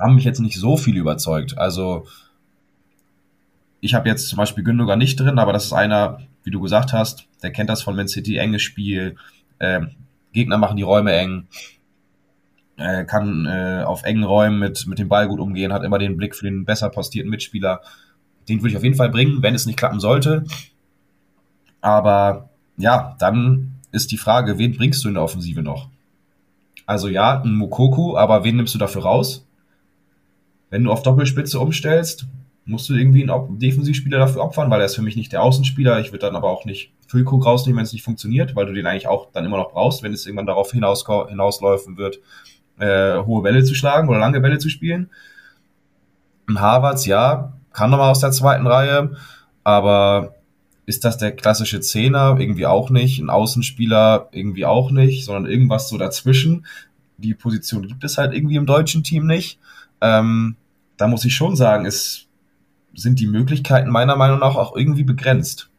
[0.00, 1.56] haben mich jetzt nicht so viel überzeugt.
[1.58, 2.06] Also
[3.80, 6.92] ich habe jetzt zum Beispiel Gündogan nicht drin, aber das ist einer, wie du gesagt
[6.92, 9.16] hast, der kennt das von Man City, enges Spiel,
[9.58, 9.80] äh,
[10.32, 11.48] Gegner machen die Räume eng,
[12.76, 16.16] äh, kann äh, auf engen Räumen mit, mit dem Ball gut umgehen, hat immer den
[16.16, 17.80] Blick für den besser postierten Mitspieler.
[18.48, 20.44] Den würde ich auf jeden Fall bringen, wenn es nicht klappen sollte.
[21.80, 25.88] Aber ja, dann ist die Frage, wen bringst du in der Offensive noch?
[26.86, 29.44] Also ja, ein Mukoku, aber wen nimmst du dafür raus?
[30.70, 32.26] Wenn du auf Doppelspitze umstellst,
[32.66, 36.00] musst du irgendwie einen Defensivspieler dafür opfern, weil er ist für mich nicht der Außenspieler.
[36.00, 38.86] Ich würde dann aber auch nicht Füllkrug rausnehmen, wenn es nicht funktioniert, weil du den
[38.86, 42.18] eigentlich auch dann immer noch brauchst, wenn es irgendwann darauf hinaus, hinausläufen wird,
[42.78, 45.10] äh, hohe Bälle zu schlagen oder lange Bälle zu spielen.
[46.52, 49.16] Harvards, ja, kann nochmal aus der zweiten Reihe,
[49.62, 50.34] aber
[50.86, 52.36] ist das der klassische Zehner?
[52.38, 53.20] Irgendwie auch nicht.
[53.20, 56.66] Ein Außenspieler irgendwie auch nicht, sondern irgendwas so dazwischen.
[57.18, 59.58] Die Position gibt es halt irgendwie im deutschen Team nicht.
[60.00, 60.56] Ähm,
[60.96, 62.25] da muss ich schon sagen, ist
[62.96, 65.70] sind die Möglichkeiten meiner Meinung nach auch irgendwie begrenzt.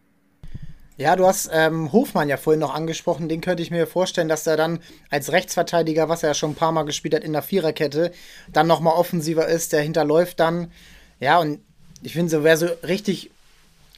[0.97, 3.30] Ja, du hast ähm, Hofmann ja vorhin noch angesprochen.
[3.30, 4.80] Den könnte ich mir vorstellen, dass er dann
[5.12, 8.12] als Rechtsverteidiger, was er ja schon ein paar Mal gespielt hat in der Viererkette,
[8.51, 9.73] dann nochmal offensiver ist.
[9.73, 10.71] Der hinterläuft dann.
[11.19, 11.60] Ja, und
[12.01, 13.30] ich finde, so wäre so richtig,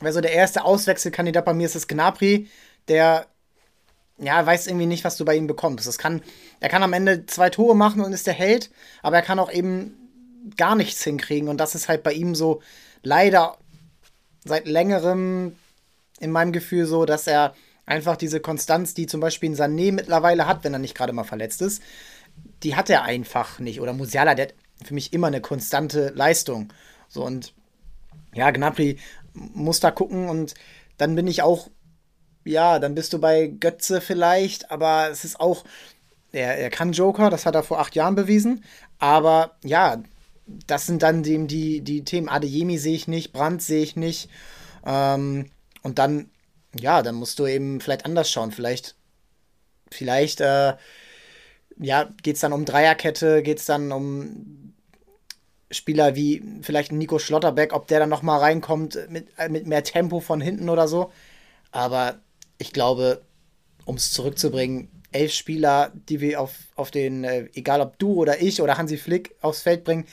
[0.02, 2.48] wäre so der erste Auswechselkandidat bei mir ist es Gnabry,
[2.90, 3.28] der
[4.18, 5.88] ja, weiß irgendwie nicht, was du bei ihm bekommst.
[5.88, 6.22] Das kann,
[6.60, 8.70] er kann am Ende zwei Tore machen und ist der Held,
[9.02, 9.96] aber er kann auch eben
[10.58, 11.48] gar nichts hinkriegen.
[11.48, 12.62] Und das ist halt bei ihm so
[13.04, 13.58] leider
[14.46, 15.56] seit längerem
[16.20, 17.54] in meinem Gefühl so, dass er
[17.86, 21.24] einfach diese Konstanz, die zum Beispiel ein Sané mittlerweile hat, wenn er nicht gerade mal
[21.24, 21.82] verletzt ist,
[22.64, 23.82] die hat er einfach nicht.
[23.82, 26.72] Oder Musiala, der hat für mich immer eine konstante Leistung.
[27.08, 27.54] So und
[28.34, 28.98] ja, Gnabry
[29.34, 30.54] muss da gucken und
[30.98, 31.70] dann bin ich auch,
[32.46, 35.64] ja, dann bist du bei Götze vielleicht, aber es ist auch,
[36.32, 38.64] er, er kann Joker, das hat er vor acht Jahren bewiesen,
[39.00, 40.02] aber ja,
[40.68, 42.30] das sind dann die, die, die Themen.
[42.30, 44.30] Adeyemi sehe ich nicht, Brandt sehe ich nicht.
[44.86, 45.50] Ähm,
[45.84, 46.30] und dann,
[46.80, 48.52] ja, dann musst du eben vielleicht anders schauen.
[48.52, 48.96] Vielleicht,
[49.92, 50.76] vielleicht, äh,
[51.78, 54.74] ja, geht es dann um Dreierkette, geht es dann um
[55.72, 60.20] Spieler wie vielleicht Nico Schlotterbeck, ob der dann noch mal reinkommt mit, mit mehr Tempo
[60.20, 61.12] von hinten oder so.
[61.72, 62.20] Aber
[62.58, 63.22] ich glaube,
[63.86, 68.42] um es zurückzubringen, elf Spieler, die wir auf, auf den, äh, egal ob du oder
[68.42, 70.06] ich oder Hansi Flick aufs Feld bringen,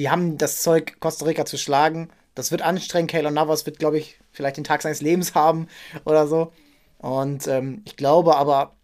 [0.00, 2.08] die haben das Zeug, Costa Rica zu schlagen.
[2.34, 3.10] Das wird anstrengend.
[3.10, 5.68] Keylor Navas wird, glaube ich, vielleicht den Tag seines Lebens haben
[6.06, 6.54] oder so.
[6.96, 8.74] Und ähm, ich glaube aber,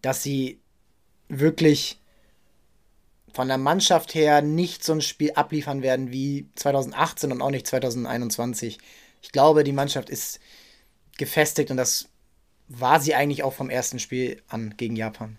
[0.00, 0.62] dass sie
[1.28, 2.00] wirklich
[3.34, 7.66] von der Mannschaft her nicht so ein Spiel abliefern werden wie 2018 und auch nicht
[7.66, 8.78] 2021.
[9.20, 10.40] Ich glaube, die Mannschaft ist
[11.18, 12.08] gefestigt und das
[12.68, 15.36] war sie eigentlich auch vom ersten Spiel an gegen Japan.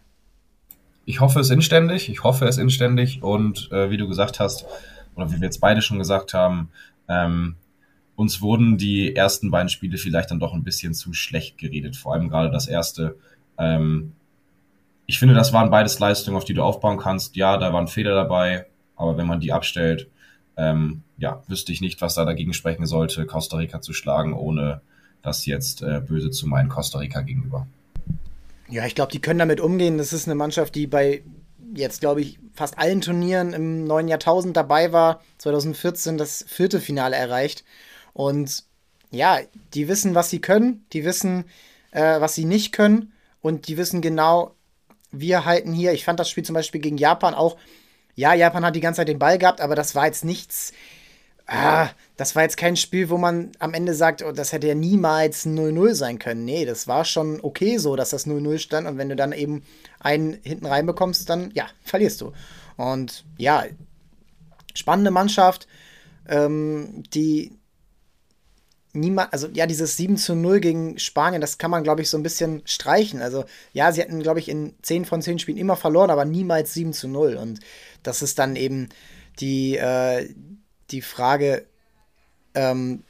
[1.05, 4.67] Ich hoffe es inständig, ich hoffe es inständig und äh, wie du gesagt hast,
[5.21, 6.69] oder wie wir jetzt beide schon gesagt haben,
[7.07, 7.55] ähm,
[8.15, 12.13] uns wurden die ersten beiden Spiele vielleicht dann doch ein bisschen zu schlecht geredet, vor
[12.13, 13.15] allem gerade das erste.
[13.57, 14.13] Ähm,
[15.05, 17.35] ich finde, das waren beides Leistungen, auf die du aufbauen kannst.
[17.35, 20.09] Ja, da waren Fehler dabei, aber wenn man die abstellt,
[20.57, 24.81] ähm, ja, wüsste ich nicht, was da dagegen sprechen sollte, Costa Rica zu schlagen, ohne
[25.21, 27.67] das jetzt äh, böse zu meinen Costa Rica gegenüber.
[28.67, 29.97] Ja, ich glaube, die können damit umgehen.
[29.97, 31.23] Das ist eine Mannschaft, die bei
[31.73, 35.21] jetzt, glaube ich, fast allen Turnieren im neuen Jahrtausend dabei war.
[35.37, 37.63] 2014 das vierte Finale erreicht.
[38.13, 38.63] Und
[39.11, 39.39] ja,
[39.73, 41.45] die wissen, was sie können, die wissen,
[41.91, 44.55] äh, was sie nicht können und die wissen genau,
[45.11, 47.57] wir halten hier, ich fand das Spiel zum Beispiel gegen Japan auch,
[48.15, 50.73] ja, Japan hat die ganze Zeit den Ball gehabt, aber das war jetzt nichts,
[51.49, 54.75] ah, das war jetzt kein Spiel, wo man am Ende sagt, oh, das hätte ja
[54.75, 56.45] niemals 0-0 sein können.
[56.45, 59.63] Nee, das war schon okay so, dass das 0-0 stand und wenn du dann eben
[59.99, 62.33] einen hinten reinbekommst, dann, ja, verlierst du.
[62.77, 63.65] Und ja,
[64.73, 65.67] spannende Mannschaft,
[66.27, 67.57] ähm, die
[68.93, 72.17] niemand, also ja, dieses 7 zu 0 gegen Spanien, das kann man, glaube ich, so
[72.17, 73.21] ein bisschen streichen.
[73.21, 76.73] Also ja, sie hatten, glaube ich, in 10 von 10 Spielen immer verloren, aber niemals
[76.73, 77.35] 7 zu 0.
[77.35, 77.59] Und
[78.03, 78.89] das ist dann eben
[79.39, 80.29] die, äh,
[80.91, 81.65] die Frage,
[82.55, 83.03] ähm,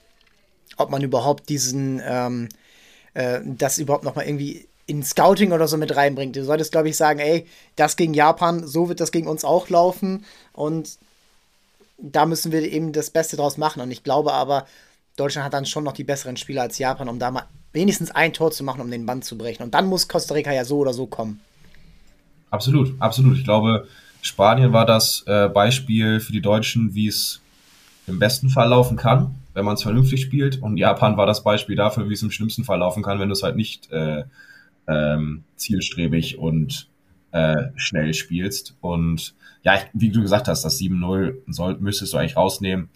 [0.77, 2.49] ob man überhaupt diesen, ähm,
[3.13, 6.35] äh, das überhaupt nochmal irgendwie in Scouting oder so mit reinbringt.
[6.35, 9.69] Du solltest, glaube ich, sagen, ey, das gegen Japan, so wird das gegen uns auch
[9.69, 10.25] laufen.
[10.51, 10.97] Und
[11.97, 13.81] da müssen wir eben das Beste draus machen.
[13.81, 14.65] Und ich glaube aber,
[15.15, 18.33] Deutschland hat dann schon noch die besseren Spieler als Japan, um da mal wenigstens ein
[18.33, 19.63] Tor zu machen, um den Band zu brechen.
[19.63, 21.39] Und dann muss Costa Rica ja so oder so kommen.
[22.49, 23.37] Absolut, absolut.
[23.37, 23.87] Ich glaube,
[24.21, 27.41] Spanien war das äh, Beispiel für die Deutschen, wie es
[28.09, 30.61] im besten Fall laufen kann, wenn man es vernünftig spielt.
[30.61, 33.33] Und Japan war das Beispiel dafür, wie es im schlimmsten Fall laufen kann, wenn du
[33.33, 34.23] es halt nicht äh,
[34.87, 36.89] ähm, zielstrebig und
[37.31, 38.75] äh, schnell spielst.
[38.81, 42.89] Und ja, ich, wie du gesagt hast, das 7-0 müsstest du eigentlich rausnehmen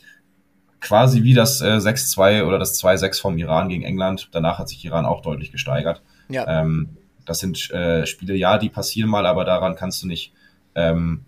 [0.83, 4.29] quasi wie das äh, 6-2 oder das 2-6 vom Iran gegen England.
[4.31, 6.01] Danach hat sich Iran auch deutlich gesteigert.
[6.29, 6.61] Ja.
[6.61, 6.89] Ähm,
[7.25, 10.33] das sind äh, Spiele, ja, die passieren mal, aber daran kannst du nicht
[10.75, 11.21] ähm,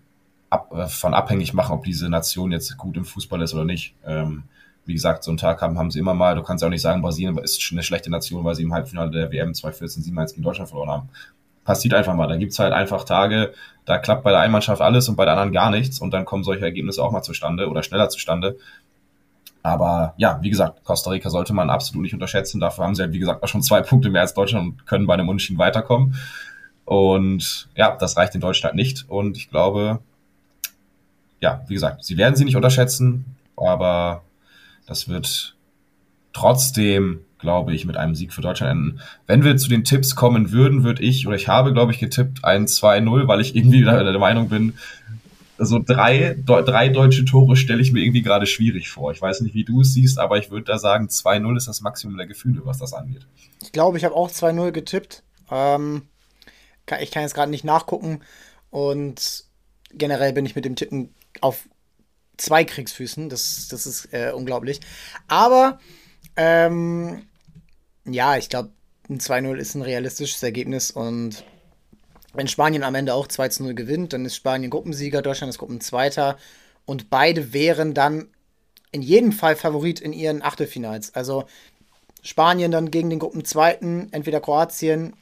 [0.50, 3.94] ab, äh, von abhängig machen, ob diese Nation jetzt gut im Fußball ist oder nicht.
[4.04, 4.44] Ähm,
[4.84, 6.36] wie gesagt, so einen Tag haben, haben sie immer mal.
[6.36, 9.10] Du kannst ja auch nicht sagen, Brasilien ist eine schlechte Nation, weil sie im Halbfinale
[9.10, 11.08] der WM 2014 7-1 gegen Deutschland verloren haben.
[11.64, 12.28] Passiert einfach mal.
[12.28, 13.52] Da gibt's halt einfach Tage,
[13.84, 16.24] da klappt bei der einen Mannschaft alles und bei der anderen gar nichts und dann
[16.24, 18.56] kommen solche Ergebnisse auch mal zustande oder schneller zustande.
[19.64, 22.60] Aber ja, wie gesagt, Costa Rica sollte man absolut nicht unterschätzen.
[22.60, 25.08] Dafür haben sie halt, wie gesagt, auch schon zwei Punkte mehr als Deutschland und können
[25.08, 26.14] bei einem Unentschieden weiterkommen.
[26.84, 29.06] Und ja, das reicht in Deutschland nicht.
[29.08, 29.98] Und ich glaube,
[31.40, 34.22] ja, wie gesagt, sie werden sie nicht unterschätzen, aber
[34.86, 35.54] das wird
[36.32, 39.00] trotzdem, glaube ich, mit einem Sieg für Deutschland enden.
[39.26, 42.44] Wenn wir zu den Tipps kommen würden, würde ich, oder ich habe, glaube ich, getippt
[42.44, 44.74] ein 2-0, weil ich irgendwie der Meinung bin,
[45.58, 49.12] so drei, drei deutsche Tore stelle ich mir irgendwie gerade schwierig vor.
[49.12, 51.80] Ich weiß nicht, wie du es siehst, aber ich würde da sagen, 2-0 ist das
[51.80, 53.26] Maximum der Gefühle, was das angeht.
[53.62, 55.22] Ich glaube, ich habe auch 2-0 getippt.
[55.50, 56.02] Ähm,
[57.00, 58.20] ich kann jetzt gerade nicht nachgucken.
[58.70, 59.44] Und
[59.94, 61.68] generell bin ich mit dem Tippen auf
[62.36, 63.28] zwei Kriegsfüßen.
[63.28, 64.80] Das, das ist äh, unglaublich.
[65.28, 65.78] Aber
[66.36, 67.26] ähm,
[68.04, 68.70] ja, ich glaube,
[69.08, 71.44] ein 2-0 ist ein realistisches Ergebnis und
[72.34, 75.58] wenn Spanien am Ende auch 2 zu 0 gewinnt, dann ist Spanien Gruppensieger, Deutschland ist
[75.58, 76.36] Gruppenzweiter.
[76.84, 78.28] Und beide wären dann
[78.92, 81.14] in jedem Fall Favorit in ihren Achtelfinals.
[81.14, 81.44] Also
[82.22, 85.14] Spanien dann gegen den Gruppenzweiten, entweder Kroatien,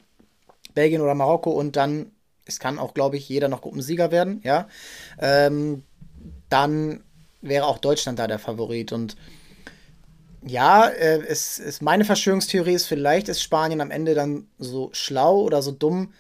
[0.75, 2.11] Belgien oder Marokko und dann
[2.47, 4.69] es kann auch, glaube ich, jeder noch Gruppensieger werden, ja.
[5.19, 5.85] Ähm,
[6.55, 7.03] dann
[7.43, 8.93] wäre auch Deutschland da der Favorit.
[8.93, 9.17] Und
[10.47, 15.41] ja, äh, es ist meine Verschwörungstheorie ist, vielleicht ist Spanien am Ende dann so schlau
[15.41, 16.15] oder so dumm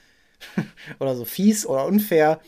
[0.99, 2.41] oder so fies oder unfair,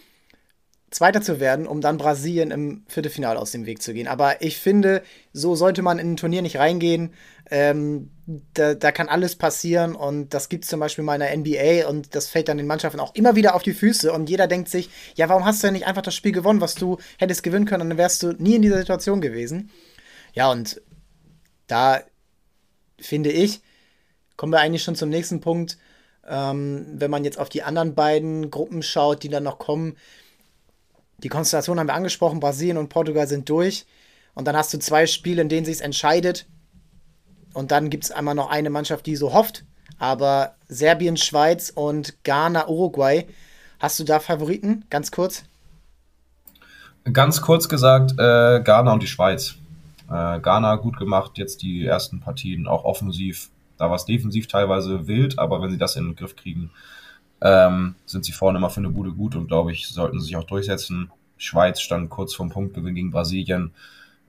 [0.97, 4.09] Zweiter zu werden, um dann Brasilien im Viertelfinale aus dem Weg zu gehen.
[4.09, 5.03] Aber ich finde,
[5.35, 7.13] so sollte man in ein Turnier nicht reingehen.
[7.51, 8.11] Ähm,
[8.55, 11.87] da, da, kann alles passieren und das gibt es zum Beispiel mal in der NBA
[11.87, 14.71] und das fällt dann den Mannschaften auch immer wieder auf die Füße und jeder denkt
[14.71, 17.67] sich, ja, warum hast du denn nicht einfach das Spiel gewonnen, was du hättest gewinnen
[17.67, 19.71] können und dann wärst du nie in dieser Situation gewesen.
[20.33, 20.81] Ja, und
[21.67, 22.01] da
[22.99, 23.61] finde ich,
[24.39, 25.77] kommen wir eigentlich schon zum nächsten Punkt,
[26.27, 29.97] ähm, wenn man jetzt auf die anderen beiden Gruppen schaut, die dann noch kommen,
[31.19, 33.87] die Konstellation haben wir angesprochen, Brasilien und Portugal sind durch.
[34.35, 36.47] Und dann hast du zwei Spiele, in denen sich entscheidet.
[37.55, 39.65] Und dann gibt es einmal noch eine Mannschaft, die so hofft.
[39.99, 43.27] Aber Serbien, Schweiz und Ghana, Uruguay.
[43.79, 44.85] Hast du da Favoriten?
[44.91, 45.45] Ganz kurz.
[47.11, 49.55] Ganz kurz gesagt, äh, Ghana und die Schweiz.
[50.11, 53.49] Äh, Ghana gut gemacht, jetzt die ersten Partien, auch offensiv.
[53.79, 56.71] Da war es defensiv teilweise wild, aber wenn sie das in den Griff kriegen,
[57.41, 60.37] ähm, sind sie vorne immer für eine Bude gut und glaube ich, sollten sie sich
[60.37, 61.11] auch durchsetzen.
[61.37, 63.73] Schweiz stand kurz vorm Punktgewinn gegen Brasilien.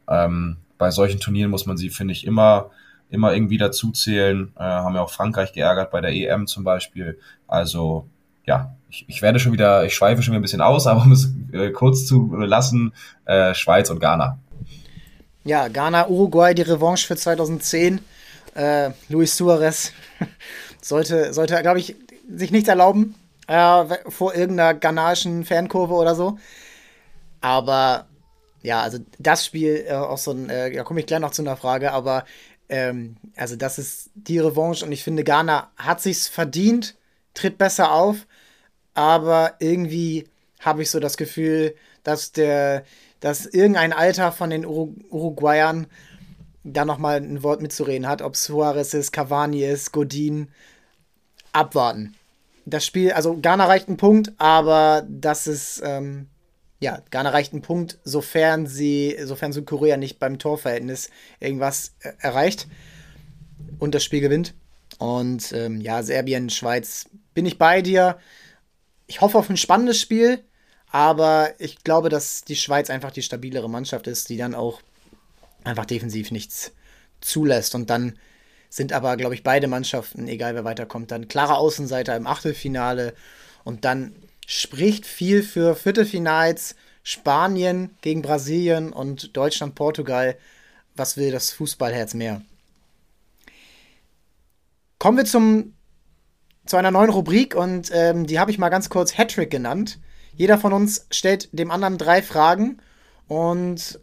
[0.10, 2.70] Ähm, bei solchen Turnieren muss man sie, finde ich, immer,
[3.10, 4.52] immer irgendwie dazuzählen.
[4.58, 7.18] Äh, haben ja auch Frankreich geärgert bei der EM zum Beispiel.
[7.48, 8.08] Also,
[8.46, 11.12] ja, ich, ich werde schon wieder, ich schweife schon wieder ein bisschen aus, aber um
[11.12, 12.94] es äh, kurz zu lassen,
[13.26, 14.38] äh, Schweiz und Ghana.
[15.44, 18.02] Ja, Ghana, Uruguay, die Revanche für 2010.
[18.54, 19.94] Äh, Luis Suarez
[20.82, 21.96] sollte, sollte glaube ich,
[22.30, 23.16] sich nichts erlauben
[23.48, 26.38] äh, vor irgendeiner ghanaischen Fankurve oder so.
[27.42, 28.08] Aber
[28.62, 31.42] ja, also das Spiel, äh, auch so ein, äh, da komme ich gleich noch zu
[31.42, 32.26] einer Frage, aber
[32.70, 36.96] ähm, also das ist die Revanche und ich finde, Ghana hat sich's verdient,
[37.34, 38.28] tritt besser auf,
[38.94, 40.28] aber irgendwie
[40.60, 42.84] habe ich so das Gefühl, dass der,
[43.20, 45.88] dass irgendein Alter von den Ur Uruguayern
[46.64, 50.50] da nochmal ein Wort mitzureden hat, ob Suarez ist, Cavani ist, Godin,
[51.54, 52.17] abwarten.
[52.70, 56.28] Das Spiel, also Ghana reicht einen Punkt, aber das ist, ähm,
[56.82, 61.10] ja, Ghana reicht einen Punkt, sofern sie, sofern Südkorea nicht beim Torverhältnis
[61.40, 62.68] irgendwas äh, erreicht
[63.80, 64.54] und das Spiel gewinnt.
[64.98, 68.18] Und ähm, ja, Serbien, Schweiz, bin ich bei dir.
[69.06, 70.44] Ich hoffe auf ein spannendes Spiel,
[70.92, 74.82] aber ich glaube, dass die Schweiz einfach die stabilere Mannschaft ist, die dann auch
[75.64, 76.74] einfach defensiv nichts
[77.22, 78.20] zulässt und dann
[78.70, 83.14] sind aber, glaube ich, beide Mannschaften, egal wer weiterkommt, dann klare Außenseiter im Achtelfinale.
[83.64, 84.16] Und dann
[84.46, 90.38] spricht viel für Viertelfinals, Spanien gegen Brasilien und Deutschland, Portugal.
[90.96, 92.42] Was will das Fußballherz mehr?
[95.00, 95.74] Kommen wir zum,
[96.66, 100.00] zu einer neuen Rubrik und ähm, die habe ich mal ganz kurz Hattrick genannt.
[100.34, 102.80] Jeder von uns stellt dem anderen drei Fragen
[103.28, 104.00] und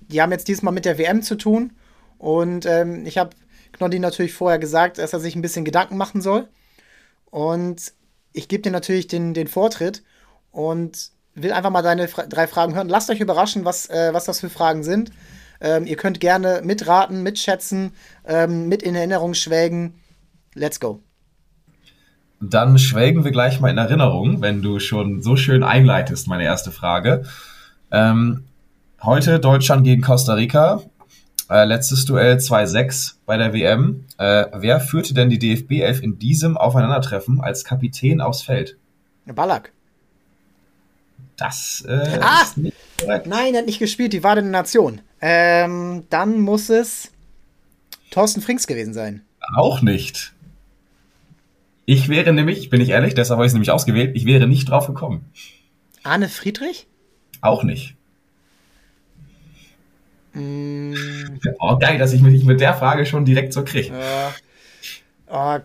[0.00, 1.72] die haben jetzt diesmal mit der WM zu tun.
[2.18, 3.30] Und ähm, ich habe
[3.80, 6.48] Knoddy natürlich vorher gesagt, dass er sich ein bisschen Gedanken machen soll.
[7.30, 7.94] Und
[8.34, 10.02] ich gebe dir natürlich den, den Vortritt
[10.50, 12.90] und will einfach mal deine Fra drei Fragen hören.
[12.90, 15.12] Lasst euch überraschen, was, äh, was das für Fragen sind.
[15.62, 17.92] Ähm, ihr könnt gerne mitraten, mitschätzen,
[18.26, 19.94] ähm, mit in Erinnerung schwelgen.
[20.54, 21.00] Let's go.
[22.42, 26.70] Dann schwelgen wir gleich mal in Erinnerung, wenn du schon so schön einleitest, meine erste
[26.70, 27.24] Frage.
[27.90, 28.44] Ähm,
[29.02, 30.82] heute Deutschland gegen Costa Rica.
[31.50, 34.04] Äh, letztes Duell 2-6 bei der WM.
[34.18, 38.76] Äh, wer führte denn die DFB 11 in diesem Aufeinandertreffen als Kapitän aufs Feld?
[39.26, 39.72] Ballack.
[41.36, 42.42] Das äh, ah!
[42.42, 43.26] ist nicht korrekt.
[43.26, 45.00] Nein, er hat nicht gespielt, die war in der Nation.
[45.20, 47.10] Ähm, dann muss es
[48.12, 49.22] Thorsten Frings gewesen sein.
[49.56, 50.32] Auch nicht.
[51.84, 54.68] Ich wäre nämlich, bin ich ehrlich, deshalb habe ich es nämlich ausgewählt, ich wäre nicht
[54.68, 55.24] drauf gekommen.
[56.04, 56.86] Arne Friedrich?
[57.40, 57.96] Auch nicht.
[60.32, 60.94] Mm.
[61.58, 63.92] Oh, geil, dass ich mich mit der Frage schon direkt so kriege.
[63.92, 64.34] Ja.
[65.28, 65.60] Oh.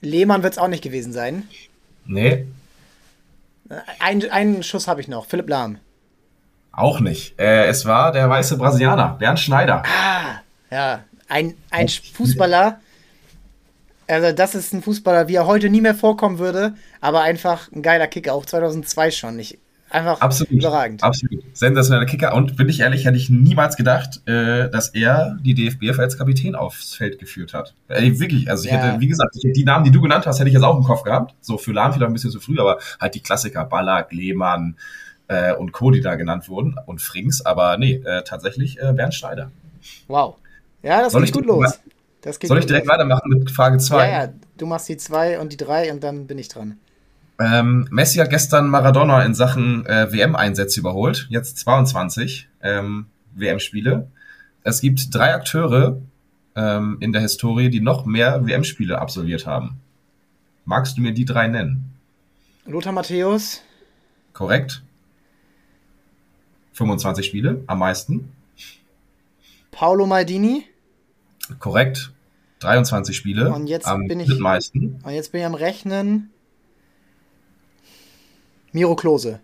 [0.00, 1.48] Lehmann wird es auch nicht gewesen sein.
[2.06, 2.46] Nee.
[3.98, 5.26] Ein, einen Schuss habe ich noch.
[5.26, 5.78] Philipp Lahm.
[6.72, 7.38] Auch nicht.
[7.38, 9.82] Äh, es war der weiße Brasilianer, Bernd Schneider.
[9.86, 10.40] Ah,
[10.70, 11.04] ja.
[11.28, 12.80] Ein, ein Fußballer.
[14.06, 17.82] Also, das ist ein Fußballer, wie er heute nie mehr vorkommen würde, aber einfach ein
[17.82, 19.38] geiler Kicker, auch 2002 schon.
[19.40, 19.58] Ich,
[19.96, 21.02] Einfach absolut, überragend.
[21.02, 21.42] Absolut.
[21.54, 22.34] Sensationeller Kicker.
[22.34, 26.54] Und bin ich ehrlich, hätte ich niemals gedacht, äh, dass er die DFBF als Kapitän
[26.54, 27.72] aufs Feld geführt hat.
[27.88, 28.50] Äh, wirklich.
[28.50, 28.76] Also ich ja.
[28.76, 31.02] hätte, wie gesagt, die Namen, die du genannt hast, hätte ich jetzt auch im Kopf
[31.02, 31.34] gehabt.
[31.40, 34.76] So für Lahm vielleicht ein bisschen zu früh, aber halt die Klassiker, Ballack, Lehmann
[35.28, 36.76] äh, und Co., die da genannt wurden.
[36.84, 37.46] Und Frings.
[37.46, 39.50] Aber nee, äh, tatsächlich äh, Bernd Schneider.
[40.08, 40.36] Wow.
[40.82, 41.80] Ja, das Soll geht gut los.
[42.42, 43.96] Soll ich direkt weitermachen mit Frage 2?
[43.96, 46.76] Ja, ja, du machst die 2 und die 3 und dann bin ich dran.
[47.38, 54.08] Ähm, Messi hat gestern Maradona in Sachen äh, WM-Einsätze überholt, jetzt 22 ähm, WM-Spiele.
[54.64, 56.00] Es gibt drei Akteure
[56.54, 59.78] ähm, in der Historie, die noch mehr WM-Spiele absolviert haben.
[60.64, 61.92] Magst du mir die drei nennen?
[62.64, 63.62] Lothar Matthäus.
[64.32, 64.82] Korrekt.
[66.72, 68.32] 25 Spiele, am meisten.
[69.70, 70.64] Paolo Maldini.
[71.58, 72.12] Korrekt.
[72.60, 73.52] 23 Spiele.
[73.52, 74.38] Und jetzt am bin ich.
[74.38, 75.00] meisten.
[75.02, 76.30] Und jetzt bin ich am Rechnen.
[78.76, 79.40] Miro Klose.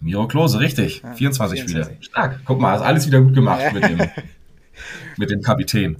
[0.00, 1.02] Miro Klose, richtig.
[1.02, 1.84] Ja, 24, 24.
[1.94, 1.96] Spiele.
[2.02, 2.40] Stark.
[2.46, 3.72] Guck mal, hast alles wieder gut gemacht Ja.
[3.72, 3.98] mit, dem,
[5.18, 5.98] mit dem Kapitän.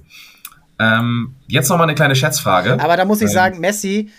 [0.79, 2.79] Ähm, jetzt noch mal eine kleine Schätzfrage.
[2.79, 4.09] Aber da muss ich Ähm, sagen, Messi,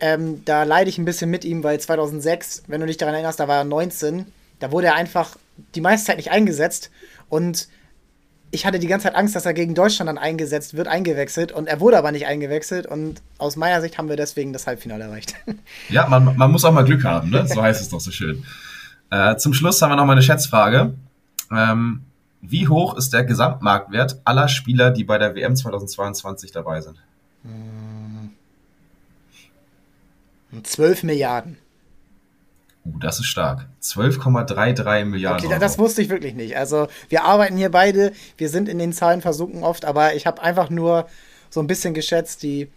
[0.00, 3.40] ähm, da leide ich ein bisschen mit ihm, weil 2006, wenn du dich daran erinnerst,
[3.40, 4.24] da war er 19,
[4.58, 5.36] da wurde er einfach
[5.74, 6.90] die meiste Zeit nicht eingesetzt
[7.28, 7.68] und
[8.50, 11.66] ich hatte die ganze Zeit Angst, dass er gegen Deutschland dann eingesetzt wird, eingewechselt und
[11.66, 15.34] er wurde aber nicht eingewechselt und aus meiner Sicht haben wir deswegen das Halbfinale erreicht.
[15.88, 17.46] Ja, man, man muss auch mal Glück haben, ne?
[17.46, 18.44] So heißt es doch so schön.
[19.10, 20.94] Äh, zum Schluss haben wir noch mal eine Schätzfrage.
[21.50, 22.02] Ähm,
[22.40, 26.96] wie hoch ist der Gesamtmarktwert aller Spieler, die bei der WM 2022 dabei sind?
[30.62, 31.58] 12 Milliarden.
[32.94, 33.66] Uh, das ist stark.
[33.82, 35.60] 12,33 Milliarden Okay, Euro.
[35.60, 36.56] das wusste ich wirklich nicht.
[36.56, 40.42] Also wir arbeiten hier beide, wir sind in den Zahlen versunken oft, aber ich habe
[40.42, 41.06] einfach nur
[41.50, 42.68] so ein bisschen geschätzt, die,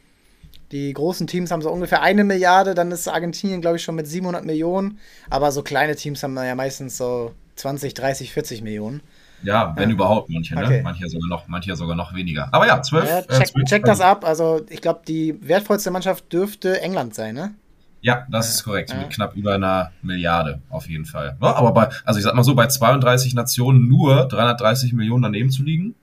[0.72, 4.07] die großen Teams haben so ungefähr eine Milliarde, dann ist Argentinien, glaube ich, schon mit
[4.07, 4.99] 700 Millionen,
[5.30, 9.01] aber so kleine Teams haben ja meistens so 20, 30, 40 Millionen.
[9.43, 9.95] ja, wenn Ja.
[9.95, 10.64] überhaupt manche, ne?
[10.66, 10.82] Okay.
[10.84, 12.49] Manche sogar noch, manche sogar noch weniger.
[12.51, 13.07] Aber ja, 12.
[13.10, 17.16] Ja, äh, check, 12 check das ab, also ich glaube, die wertvollste Mannschaft dürfte England
[17.16, 17.53] sein, ne?
[18.02, 18.95] Ja, das ist korrekt.
[18.97, 21.36] Mit knapp über einer Milliarde auf jeden Fall.
[21.39, 25.64] Aber bei, also ich sag mal so, bei 32 Nationen nur 330 Millionen daneben zu
[25.64, 25.95] liegen,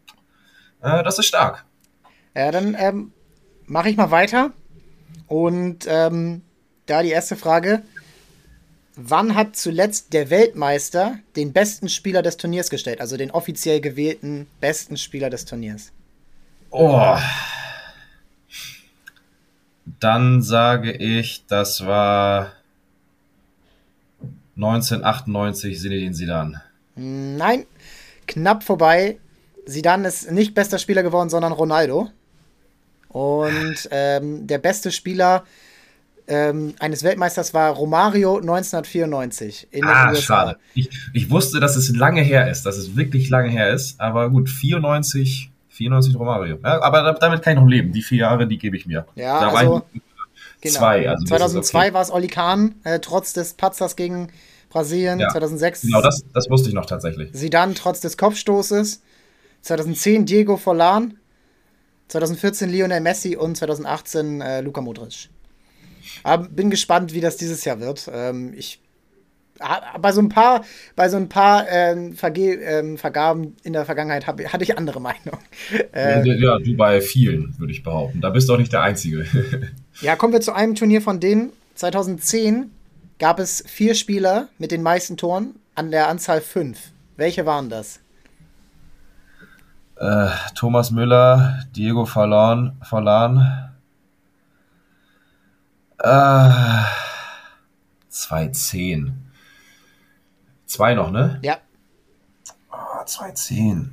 [0.82, 1.64] äh, das ist stark.
[2.34, 3.12] Ja, dann ähm,
[3.66, 4.50] mache ich mal weiter.
[5.26, 6.42] Und ähm,
[6.86, 7.82] da die erste Frage.
[8.98, 13.00] Wann hat zuletzt der Weltmeister den besten Spieler des Turniers gestellt?
[13.00, 15.92] Also den offiziell gewählten besten Spieler des Turniers.
[16.70, 17.16] Oh.
[20.00, 22.52] Dann sage ich, das war
[24.56, 26.62] 1998 Zinedine Zidane.
[26.96, 27.66] Nein,
[28.26, 29.18] knapp vorbei.
[29.66, 32.10] Zidane ist nicht bester Spieler geworden, sondern Ronaldo.
[33.08, 35.44] Und ähm, der beste Spieler
[36.28, 40.20] ähm, eines Weltmeisters war Romario 1994 in den Ah, USA.
[40.22, 40.56] schade.
[40.74, 44.00] Ich, ich wusste, dass es lange her ist, dass es wirklich lange her ist.
[44.00, 46.58] Aber gut, 94, 94 Romario.
[46.64, 47.92] Ja, aber da- damit kann ich noch leben.
[47.92, 49.06] Die vier Jahre, die gebe ich mir.
[49.14, 49.82] Ja, da also-
[50.60, 50.74] Genau.
[50.78, 51.08] zwei.
[51.08, 51.94] Also das ist 2002 okay.
[51.94, 54.28] war es Oli Kahn, äh, trotz des Patzers gegen
[54.70, 55.18] Brasilien.
[55.20, 57.32] Ja, 2006 Genau, das, das wusste ich noch tatsächlich.
[57.34, 59.02] Zidane trotz des Kopfstoßes.
[59.62, 61.18] 2010 Diego Forlan.
[62.08, 65.28] 2014 Lionel Messi und 2018 äh, Luka Modric.
[66.22, 68.08] Aber bin gespannt, wie das dieses Jahr wird.
[68.12, 68.80] Ähm, ich
[70.00, 74.26] bei so ein paar, bei so ein paar ähm, Verge ähm, Vergaben in der Vergangenheit
[74.26, 75.38] hab, hatte ich andere Meinung.
[75.92, 78.20] Äh, ja, du bei vielen, würde ich behaupten.
[78.20, 79.26] Da bist du auch nicht der Einzige.
[80.02, 81.52] Ja, kommen wir zu einem Turnier von denen.
[81.74, 82.70] 2010
[83.18, 86.90] gab es vier Spieler mit den meisten Toren an der Anzahl fünf.
[87.16, 88.00] Welche waren das?
[89.96, 93.72] äh, Thomas Müller, Diego Forlan, Forlan.
[95.98, 96.50] Äh,
[98.08, 99.25] 210.
[100.66, 101.38] Zwei noch, ne?
[101.42, 101.58] Ja,
[102.70, 103.92] Ah, 210.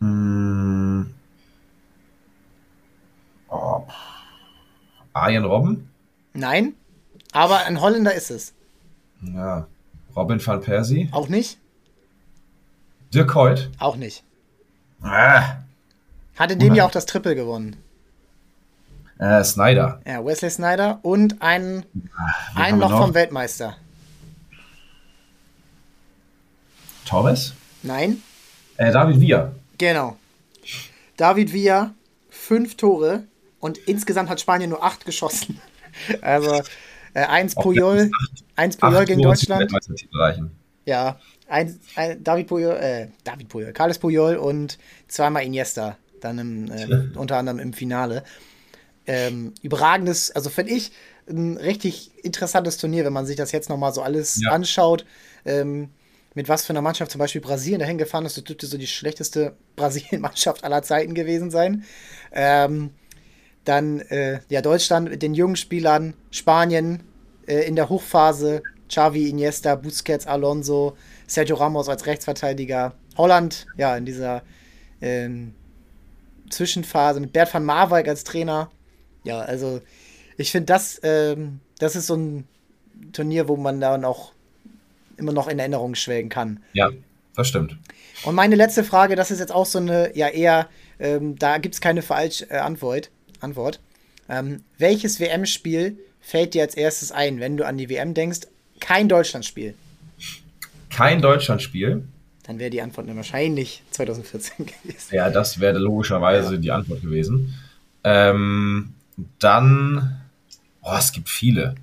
[0.00, 1.14] Hm.
[3.48, 3.82] Oh.
[5.12, 5.88] Arjen Robben?
[6.32, 6.74] nein,
[7.32, 8.54] aber ein Holländer ist es.
[9.22, 9.66] Ja.
[10.16, 11.08] Robin van Persie?
[11.12, 11.58] Auch nicht?
[13.14, 13.70] Dirk Kuyt?
[13.78, 14.24] Auch nicht.
[15.02, 15.58] Ah.
[16.36, 16.74] Hat in dem.
[16.74, 17.76] Jahr auch das Triple gewonnen.
[19.18, 20.00] Äh, Snyder.
[20.06, 22.10] Ja, Wesley Snyder und einen, Wen
[22.56, 23.76] einen haben wir noch vom Weltmeister.
[27.04, 27.54] Torres?
[27.82, 28.22] Nein,
[28.76, 29.52] Äh, David Villa.
[29.78, 30.16] genau.
[31.16, 31.94] David Villa,
[32.30, 33.24] fünf Tore
[33.60, 35.60] und insgesamt hat Spanien nur acht geschossen.
[36.22, 36.62] Also
[37.12, 38.10] äh, eins Puyol,
[38.56, 39.70] eins Puyol gegen Deutschland.
[40.86, 46.72] Ja, ein, ein David Puyol, äh, David Puyol, Carles Puyol und zweimal Iniesta, dann im,
[46.72, 46.86] äh,
[47.18, 48.24] unter anderem im Finale.
[49.06, 50.92] Ähm, überragendes, also finde ich,
[51.28, 54.52] ein richtig interessantes Turnier, wenn man sich das jetzt nochmal so alles Ja.
[54.52, 55.04] anschaut.
[55.44, 55.90] Ähm,
[56.34, 58.86] mit was für einer Mannschaft zum Beispiel Brasilien dahin gefahren ist, das dürfte so die
[58.86, 61.84] schlechteste Brasilien-Mannschaft aller Zeiten gewesen sein.
[62.32, 62.90] Ähm,
[63.64, 67.02] dann äh, ja Deutschland mit den jungen Spielern, Spanien
[67.46, 74.04] äh, in der Hochphase, Xavi, Iniesta, Busquets, Alonso, Sergio Ramos als Rechtsverteidiger, Holland ja in
[74.04, 74.42] dieser
[75.00, 75.54] ähm,
[76.50, 78.70] Zwischenphase mit Bert van Marwijk als Trainer.
[79.24, 79.80] Ja, also
[80.36, 82.48] ich finde, das, ähm, das ist so ein
[83.12, 84.32] Turnier, wo man dann auch
[85.16, 86.60] immer noch in Erinnerung schwelgen kann.
[86.72, 86.90] Ja,
[87.36, 87.76] das stimmt.
[88.24, 91.74] Und meine letzte Frage, das ist jetzt auch so eine, ja eher, ähm, da gibt
[91.74, 93.10] es keine falsche äh, Antwort.
[93.40, 93.80] Antwort.
[94.28, 98.42] Ähm, welches WM-Spiel fällt dir als erstes ein, wenn du an die WM denkst?
[98.80, 99.74] Kein Deutschlandspiel.
[100.90, 102.04] Kein Deutschlandspiel?
[102.44, 105.14] Dann wäre die Antwort wahrscheinlich 2014 gewesen.
[105.14, 106.60] Ja, das wäre logischerweise ja.
[106.60, 107.54] die Antwort gewesen.
[108.04, 108.94] Ähm,
[109.38, 110.20] dann,
[110.82, 111.74] oh, es gibt viele.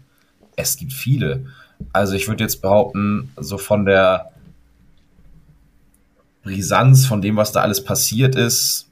[0.55, 1.45] Es gibt viele.
[1.93, 4.31] Also ich würde jetzt behaupten, so von der
[6.43, 8.89] Brisanz, von dem, was da alles passiert ist,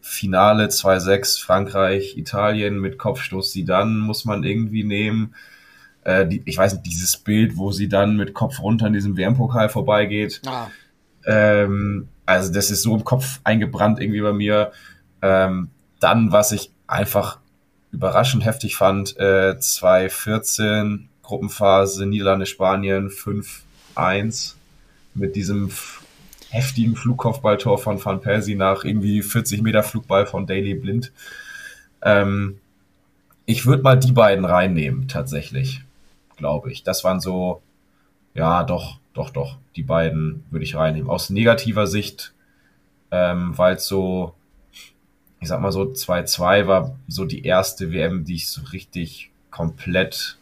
[0.00, 5.34] Finale 2-6, Frankreich, Italien mit Kopfstoß sie dann muss man irgendwie nehmen.
[6.02, 9.16] Äh, die, ich weiß nicht, dieses Bild, wo sie dann mit Kopf runter in diesem
[9.16, 10.40] WM-Pokal vorbeigeht.
[10.46, 10.68] Ah.
[11.26, 14.72] Ähm, also das ist so im Kopf eingebrannt irgendwie bei mir.
[15.20, 15.68] Ähm,
[16.00, 17.38] dann, was ich einfach
[17.92, 24.54] überraschend heftig fand, äh, 2014 Gruppenphase Niederlande, Spanien 5-1
[25.14, 25.70] mit diesem
[26.48, 31.12] heftigen Flugkopfballtor von Van Persie nach irgendwie 40 Meter Flugball von Daily Blind.
[32.00, 32.58] Ähm,
[33.44, 35.82] ich würde mal die beiden reinnehmen, tatsächlich,
[36.38, 36.82] glaube ich.
[36.82, 37.60] Das waren so,
[38.32, 41.10] ja, doch, doch, doch, die beiden würde ich reinnehmen.
[41.10, 42.32] Aus negativer Sicht,
[43.10, 44.32] ähm, weil es so,
[45.40, 50.38] ich sag mal so, 2-2 war so die erste WM, die ich so richtig komplett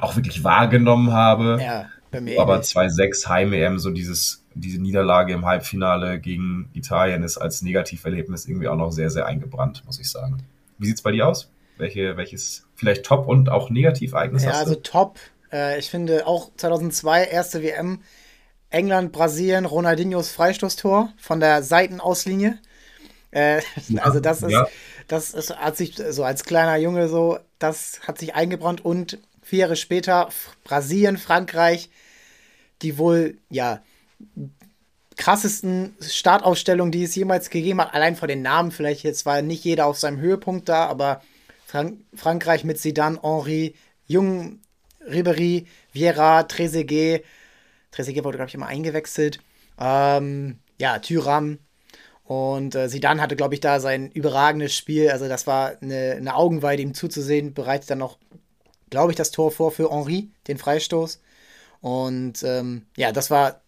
[0.00, 1.58] auch wirklich wahrgenommen habe.
[1.60, 7.38] Ja, bei mir Aber 2-6 Heim-EM, so dieses, diese Niederlage im Halbfinale gegen Italien ist
[7.38, 10.42] als Negativerlebnis irgendwie auch noch sehr, sehr eingebrannt, muss ich sagen.
[10.78, 11.50] Wie sieht es bei dir aus?
[11.78, 14.60] Welche, welches vielleicht Top und auch Negativereignis ja, hast du?
[14.60, 15.18] also Top.
[15.50, 18.00] Äh, ich finde auch 2002 erste WM
[18.68, 22.58] England, Brasilien, Ronaldinhos Freistoßtor von der Seitenauslinie.
[23.30, 24.66] Äh, ja, also das ist, ja.
[25.08, 29.18] das ist, hat sich so als kleiner Junge so, das hat sich eingebrannt und
[29.52, 30.30] vier Jahre später
[30.64, 31.90] Brasilien, Frankreich,
[32.80, 33.82] die wohl, ja,
[35.18, 37.92] krassesten Startausstellungen, die es jemals gegeben hat.
[37.92, 41.20] Allein von den Namen, vielleicht jetzt war nicht jeder auf seinem Höhepunkt da, aber
[41.66, 43.74] Frank Frankreich mit Zidane, Henri,
[44.06, 44.60] Jung,
[45.06, 47.22] Ribéry, Vieira, Trezeguet.
[47.90, 49.38] Trezeguet wurde, glaube ich, immer eingewechselt.
[49.78, 51.58] Ähm, ja, Tyram.
[52.24, 55.10] Und äh, Zidane hatte, glaube ich, da sein überragendes Spiel.
[55.10, 57.52] Also das war eine, eine Augenweide, ihm zuzusehen.
[57.52, 58.16] Bereitet dann noch,
[58.92, 61.18] glaube ich, das Tor vor für Henri, den Freistoß.
[61.80, 63.62] Und ähm, ja, das war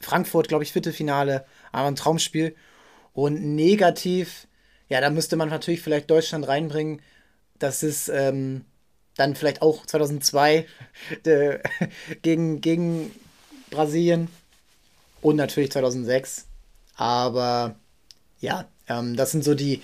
[0.00, 2.54] Frankfurt, glaube ich, Viertelfinale, aber ein Traumspiel.
[3.12, 4.46] Und negativ,
[4.88, 7.02] ja, da müsste man natürlich vielleicht Deutschland reinbringen.
[7.58, 8.64] Das ist ähm,
[9.16, 10.66] dann vielleicht auch 2002
[11.24, 11.58] äh,
[12.22, 13.10] gegen, gegen
[13.70, 14.28] Brasilien
[15.22, 16.46] und natürlich 2006.
[16.94, 17.74] Aber
[18.38, 19.82] ja, ähm, das sind so die,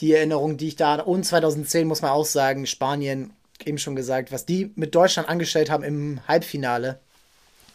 [0.00, 0.96] die Erinnerungen, die ich da.
[0.96, 3.32] Und 2010 muss man auch sagen, Spanien,
[3.66, 7.00] eben schon gesagt, was die mit Deutschland angestellt haben im Halbfinale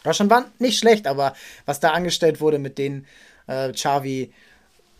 [0.06, 1.34] Deutschland war nicht schlecht, aber
[1.64, 3.06] was da angestellt wurde mit den
[3.48, 4.32] äh, Xavi,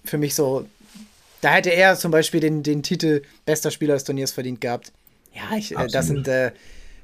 [0.04, 0.66] für mich so,
[1.40, 4.92] da hätte er zum Beispiel den, den Titel bester Spieler des Turniers verdient gehabt.
[5.32, 6.50] Ja, ich, äh, das, sind, äh,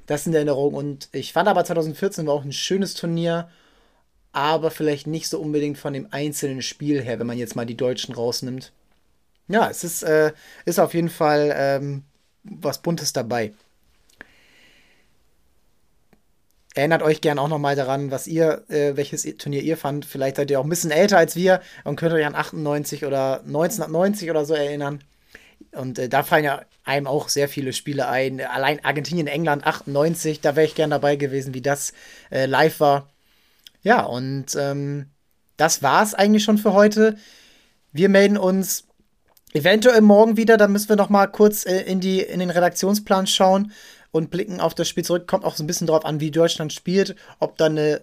[0.07, 0.75] das sind Erinnerungen.
[0.75, 3.49] Und ich fand aber 2014 war auch ein schönes Turnier,
[4.33, 7.77] aber vielleicht nicht so unbedingt von dem einzelnen Spiel her, wenn man jetzt mal die
[7.77, 8.73] Deutschen rausnimmt.
[9.47, 10.33] Ja, es ist, äh,
[10.65, 12.03] ist auf jeden Fall ähm,
[12.43, 13.53] was Buntes dabei.
[16.75, 20.07] Erinnert euch gerne auch nochmal daran, was ihr, äh, welches Turnier ihr fand.
[20.07, 23.41] Vielleicht seid ihr auch ein bisschen älter als wir und könnt euch an 98 oder
[23.41, 25.03] 1990 oder so erinnern.
[25.73, 28.41] Und äh, da fallen ja einem auch sehr viele Spiele ein.
[28.41, 31.93] Allein Argentinien, England 98, da wäre ich gern dabei gewesen, wie das
[32.31, 33.09] äh, live war.
[33.83, 35.07] Ja, und ähm,
[35.57, 37.17] das es eigentlich schon für heute.
[37.93, 38.85] Wir melden uns
[39.53, 40.57] eventuell morgen wieder.
[40.57, 43.73] Da müssen wir noch mal kurz äh, in, die, in den Redaktionsplan schauen
[44.13, 45.27] und blicken auf das Spiel zurück.
[45.27, 48.03] Kommt auch so ein bisschen darauf an, wie Deutschland spielt, ob da eine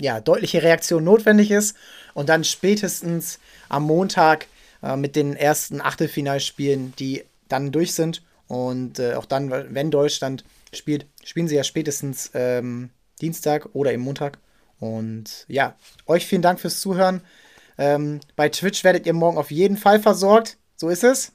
[0.00, 1.76] ja, deutliche Reaktion notwendig ist.
[2.14, 4.46] Und dann spätestens am Montag
[4.82, 8.22] äh, mit den ersten Achtelfinalspielen, die dann durch sind.
[8.48, 14.02] Und äh, auch dann, wenn Deutschland spielt, spielen sie ja spätestens ähm, Dienstag oder eben
[14.02, 14.38] Montag.
[14.80, 15.76] Und ja,
[16.06, 17.20] euch vielen Dank fürs Zuhören.
[17.76, 20.56] Ähm, bei Twitch werdet ihr morgen auf jeden Fall versorgt.
[20.76, 21.32] So ist es.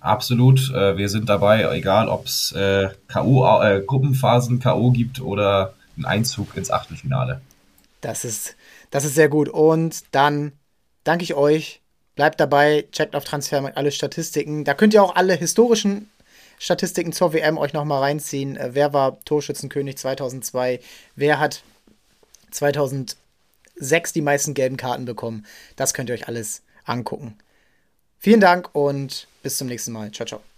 [0.00, 4.90] Absolut, äh, wir sind dabei, egal ob es äh, äh, Gruppenphasen K.O.
[4.92, 7.42] gibt oder einen Einzug ins Achtelfinale.
[8.00, 8.56] Das ist,
[8.90, 9.48] das ist sehr gut.
[9.48, 10.52] Und dann
[11.04, 11.80] danke ich euch.
[12.16, 14.64] Bleibt dabei, checkt auf Transfermarkt alle Statistiken.
[14.64, 16.08] Da könnt ihr auch alle historischen
[16.58, 18.56] Statistiken zur WM euch nochmal reinziehen.
[18.56, 20.80] Äh, wer war Torschützenkönig 2002?
[21.14, 21.62] Wer hat
[22.50, 23.16] 2006
[24.12, 25.46] die meisten gelben Karten bekommen?
[25.76, 27.36] Das könnt ihr euch alles angucken.
[28.22, 30.12] Vielen Dank und bis zum nächsten Mal.
[30.12, 30.49] Ciao, ciao.